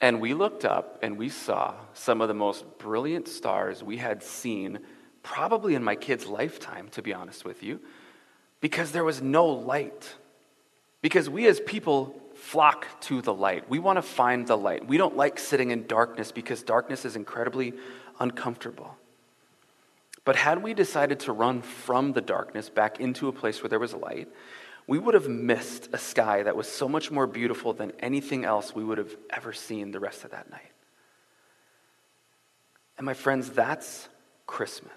And 0.00 0.20
we 0.20 0.34
looked 0.34 0.64
up 0.64 0.98
and 1.02 1.16
we 1.16 1.28
saw 1.28 1.74
some 1.92 2.20
of 2.20 2.28
the 2.28 2.34
most 2.34 2.78
brilliant 2.78 3.28
stars 3.28 3.82
we 3.82 3.98
had 3.98 4.22
seen, 4.22 4.80
probably 5.22 5.74
in 5.74 5.84
my 5.84 5.94
kid's 5.94 6.26
lifetime, 6.26 6.88
to 6.92 7.02
be 7.02 7.14
honest 7.14 7.44
with 7.44 7.62
you, 7.62 7.80
because 8.60 8.92
there 8.92 9.04
was 9.04 9.22
no 9.22 9.46
light. 9.46 10.14
Because 11.00 11.28
we 11.28 11.46
as 11.46 11.60
people 11.60 12.18
flock 12.34 12.86
to 13.02 13.22
the 13.22 13.32
light. 13.32 13.68
We 13.68 13.78
want 13.78 13.96
to 13.96 14.02
find 14.02 14.46
the 14.46 14.56
light. 14.56 14.86
We 14.86 14.96
don't 14.96 15.16
like 15.16 15.38
sitting 15.38 15.70
in 15.70 15.86
darkness 15.86 16.32
because 16.32 16.62
darkness 16.62 17.04
is 17.04 17.16
incredibly 17.16 17.74
uncomfortable. 18.18 18.96
But 20.24 20.36
had 20.36 20.62
we 20.62 20.74
decided 20.74 21.20
to 21.20 21.32
run 21.32 21.62
from 21.62 22.12
the 22.12 22.20
darkness 22.20 22.70
back 22.70 22.98
into 23.00 23.28
a 23.28 23.32
place 23.32 23.62
where 23.62 23.68
there 23.68 23.78
was 23.78 23.92
light, 23.92 24.28
we 24.86 24.98
would 24.98 25.14
have 25.14 25.28
missed 25.28 25.88
a 25.92 25.98
sky 25.98 26.42
that 26.42 26.56
was 26.56 26.68
so 26.68 26.88
much 26.88 27.10
more 27.10 27.26
beautiful 27.26 27.72
than 27.72 27.92
anything 28.00 28.44
else 28.44 28.74
we 28.74 28.84
would 28.84 28.98
have 28.98 29.14
ever 29.30 29.52
seen 29.52 29.90
the 29.90 30.00
rest 30.00 30.24
of 30.24 30.30
that 30.30 30.50
night. 30.50 30.72
And 32.96 33.04
my 33.04 33.14
friends, 33.14 33.50
that's 33.50 34.08
Christmas. 34.46 34.92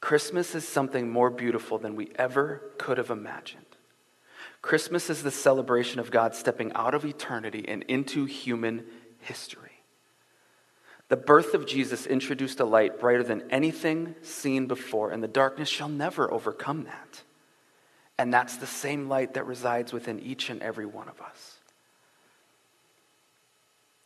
Christmas 0.00 0.54
is 0.54 0.66
something 0.66 1.10
more 1.10 1.30
beautiful 1.30 1.78
than 1.78 1.94
we 1.94 2.10
ever 2.16 2.62
could 2.78 2.98
have 2.98 3.10
imagined. 3.10 3.64
Christmas 4.62 5.10
is 5.10 5.22
the 5.22 5.30
celebration 5.30 6.00
of 6.00 6.10
God 6.10 6.34
stepping 6.34 6.72
out 6.72 6.94
of 6.94 7.04
eternity 7.04 7.66
and 7.68 7.82
into 7.84 8.24
human 8.24 8.84
history. 9.20 9.69
The 11.10 11.16
birth 11.16 11.54
of 11.54 11.66
Jesus 11.66 12.06
introduced 12.06 12.60
a 12.60 12.64
light 12.64 13.00
brighter 13.00 13.24
than 13.24 13.42
anything 13.50 14.14
seen 14.22 14.68
before, 14.68 15.10
and 15.10 15.20
the 15.20 15.28
darkness 15.28 15.68
shall 15.68 15.88
never 15.88 16.32
overcome 16.32 16.84
that. 16.84 17.22
And 18.16 18.32
that's 18.32 18.56
the 18.56 18.66
same 18.66 19.08
light 19.08 19.34
that 19.34 19.44
resides 19.44 19.92
within 19.92 20.20
each 20.20 20.50
and 20.50 20.62
every 20.62 20.86
one 20.86 21.08
of 21.08 21.20
us. 21.20 21.58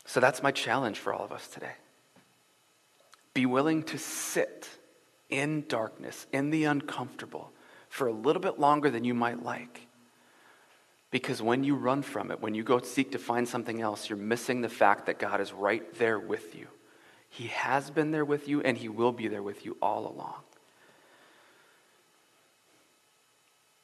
So 0.06 0.18
that's 0.18 0.42
my 0.42 0.50
challenge 0.50 0.98
for 0.98 1.12
all 1.12 1.22
of 1.22 1.30
us 1.30 1.46
today. 1.46 1.74
Be 3.34 3.44
willing 3.44 3.82
to 3.84 3.98
sit 3.98 4.70
in 5.28 5.66
darkness, 5.68 6.26
in 6.32 6.48
the 6.48 6.64
uncomfortable, 6.64 7.52
for 7.90 8.06
a 8.06 8.12
little 8.12 8.40
bit 8.40 8.58
longer 8.58 8.88
than 8.88 9.04
you 9.04 9.12
might 9.12 9.42
like. 9.42 9.88
Because 11.10 11.42
when 11.42 11.64
you 11.64 11.76
run 11.76 12.00
from 12.00 12.30
it, 12.30 12.40
when 12.40 12.54
you 12.54 12.62
go 12.62 12.80
seek 12.80 13.12
to 13.12 13.18
find 13.18 13.46
something 13.46 13.82
else, 13.82 14.08
you're 14.08 14.16
missing 14.16 14.62
the 14.62 14.70
fact 14.70 15.04
that 15.04 15.18
God 15.18 15.42
is 15.42 15.52
right 15.52 15.82
there 15.98 16.18
with 16.18 16.54
you. 16.54 16.66
He 17.34 17.48
has 17.48 17.90
been 17.90 18.12
there 18.12 18.24
with 18.24 18.46
you, 18.46 18.60
and 18.60 18.78
He 18.78 18.88
will 18.88 19.10
be 19.10 19.26
there 19.26 19.42
with 19.42 19.64
you 19.64 19.76
all 19.82 20.06
along. 20.06 20.40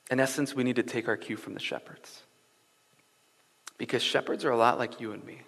In 0.08 0.20
essence, 0.20 0.54
we 0.54 0.62
need 0.62 0.76
to 0.76 0.84
take 0.84 1.08
our 1.08 1.16
cue 1.16 1.36
from 1.36 1.54
the 1.54 1.60
shepherds. 1.60 2.22
Because 3.76 4.04
shepherds 4.04 4.44
are 4.44 4.52
a 4.52 4.56
lot 4.56 4.78
like 4.78 5.00
you 5.00 5.10
and 5.10 5.24
me 5.24 5.40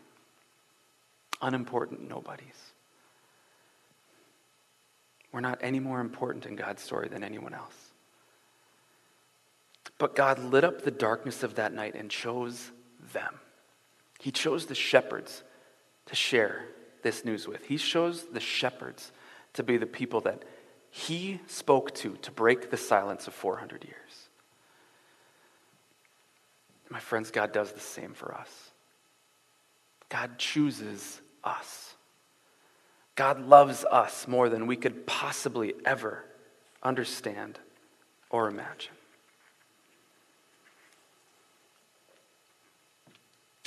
unimportant 1.40 2.08
nobodies. 2.08 2.72
We're 5.32 5.40
not 5.40 5.58
any 5.60 5.80
more 5.80 6.00
important 6.00 6.46
in 6.46 6.56
God's 6.56 6.82
story 6.82 7.08
than 7.08 7.24
anyone 7.24 7.52
else. 7.52 7.74
But 9.98 10.14
God 10.14 10.38
lit 10.38 10.62
up 10.62 10.82
the 10.82 10.92
darkness 10.92 11.42
of 11.42 11.56
that 11.56 11.72
night 11.72 11.94
and 11.96 12.10
chose 12.10 12.70
them. 13.12 13.40
He 14.20 14.30
chose 14.30 14.66
the 14.66 14.74
shepherds 14.76 15.42
to 16.06 16.14
share 16.14 16.64
this 17.02 17.24
news 17.24 17.48
with. 17.48 17.66
He 17.66 17.76
chose 17.76 18.24
the 18.24 18.40
shepherds 18.40 19.12
to 19.54 19.62
be 19.62 19.76
the 19.76 19.86
people 19.86 20.20
that 20.22 20.44
he 20.90 21.40
spoke 21.46 21.94
to 21.96 22.16
to 22.22 22.30
break 22.30 22.70
the 22.70 22.76
silence 22.76 23.26
of 23.26 23.34
400 23.34 23.84
years. 23.84 24.28
My 26.90 27.00
friends, 27.00 27.30
God 27.30 27.52
does 27.52 27.72
the 27.72 27.80
same 27.80 28.12
for 28.12 28.34
us. 28.34 28.70
God 30.10 30.36
chooses 30.36 31.22
us. 31.42 31.94
God 33.14 33.46
loves 33.46 33.84
us 33.84 34.28
more 34.28 34.50
than 34.50 34.66
we 34.66 34.76
could 34.76 35.06
possibly 35.06 35.72
ever 35.86 36.24
understand 36.82 37.58
or 38.28 38.48
imagine. 38.48 38.92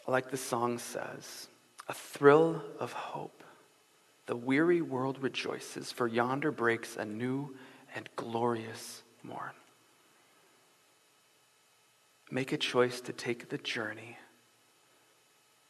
Like 0.07 0.29
the 0.29 0.37
song 0.37 0.77
says, 0.77 1.47
a 1.87 1.93
thrill 1.93 2.63
of 2.79 2.93
hope. 2.93 3.43
The 4.25 4.35
weary 4.35 4.81
world 4.81 5.21
rejoices, 5.21 5.91
for 5.91 6.07
yonder 6.07 6.51
breaks 6.51 6.95
a 6.95 7.05
new 7.05 7.55
and 7.93 8.09
glorious 8.15 9.03
morn. 9.23 9.51
Make 12.31 12.51
a 12.51 12.57
choice 12.57 13.01
to 13.01 13.13
take 13.13 13.49
the 13.49 13.59
journey, 13.59 14.17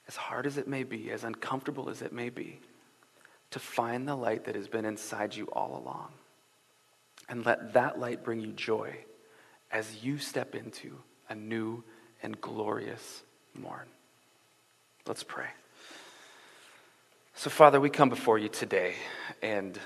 as 0.07 0.15
hard 0.15 0.45
as 0.45 0.57
it 0.57 0.67
may 0.67 0.83
be, 0.83 1.11
as 1.11 1.23
uncomfortable 1.23 1.89
as 1.89 2.01
it 2.01 2.13
may 2.13 2.29
be, 2.29 2.59
to 3.51 3.59
find 3.59 4.07
the 4.07 4.15
light 4.15 4.45
that 4.45 4.55
has 4.55 4.67
been 4.67 4.85
inside 4.85 5.35
you 5.35 5.45
all 5.47 5.81
along. 5.83 6.13
And 7.27 7.45
let 7.45 7.73
that 7.73 7.99
light 7.99 8.23
bring 8.23 8.39
you 8.39 8.53
joy 8.53 8.95
as 9.71 10.03
you 10.03 10.17
step 10.17 10.55
into 10.55 10.97
a 11.27 11.35
new 11.35 11.83
and 12.23 12.39
glorious 12.39 13.23
morn. 13.53 13.87
Let's 15.05 15.23
pray. 15.23 15.47
So, 17.37 17.49
Father, 17.49 17.81
we 17.81 17.89
come 17.89 18.07
before 18.07 18.37
you 18.37 18.47
today, 18.47 18.95
and 19.41 19.77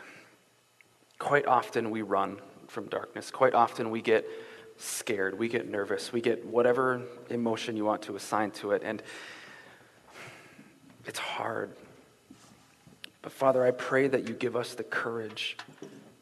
quite 1.17 1.47
often 1.47 1.89
we 1.89 2.03
run 2.03 2.37
from 2.67 2.85
darkness. 2.85 3.31
Quite 3.31 3.55
often 3.55 3.89
we 3.89 4.03
get 4.03 4.29
scared, 4.77 5.37
we 5.37 5.47
get 5.47 5.67
nervous, 5.67 6.13
we 6.13 6.21
get 6.21 6.45
whatever 6.45 7.01
emotion 7.31 7.75
you 7.75 7.85
want 7.85 8.03
to 8.03 8.15
assign 8.15 8.51
to 8.51 8.73
it, 8.73 8.83
and 8.85 9.01
it's 11.07 11.17
hard. 11.17 11.75
But 13.23 13.31
Father, 13.31 13.65
I 13.65 13.71
pray 13.71 14.07
that 14.07 14.27
you 14.27 14.35
give 14.35 14.55
us 14.55 14.75
the 14.75 14.83
courage 14.83 15.57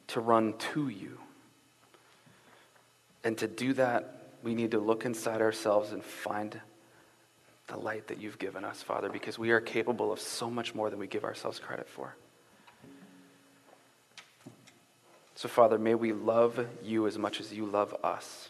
to 0.07 0.21
run 0.21 0.53
to 0.73 0.87
you. 0.87 1.19
And 3.25 3.37
to 3.39 3.49
do 3.49 3.73
that, 3.73 4.31
we 4.43 4.55
need 4.55 4.71
to 4.71 4.79
look 4.79 5.03
inside 5.03 5.41
ourselves 5.41 5.91
and 5.91 6.01
find 6.01 6.61
the 7.67 7.77
light 7.77 8.08
that 8.08 8.19
you've 8.19 8.39
given 8.39 8.63
us, 8.63 8.82
Father, 8.82 9.10
because 9.10 9.38
we 9.38 9.51
are 9.51 9.60
capable 9.60 10.12
of 10.12 10.19
so 10.19 10.49
much 10.49 10.73
more 10.73 10.89
than 10.89 10.99
we 10.99 11.08
give 11.08 11.23
ourselves 11.23 11.60
credit 11.60 11.88
for. 11.89 12.15
So, 15.36 15.47
Father, 15.47 15.77
may 15.77 15.93
we 15.93 16.13
love 16.13 16.65
you 16.84 17.06
as 17.06 17.17
much 17.17 17.39
as 17.39 17.53
you 17.53 17.65
love 17.65 17.95
us. 18.03 18.49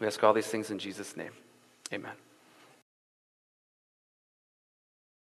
We 0.00 0.06
ask 0.06 0.22
all 0.22 0.34
these 0.34 0.48
things 0.48 0.70
in 0.70 0.78
Jesus' 0.78 1.16
name. 1.16 1.32
Amen. 1.92 2.12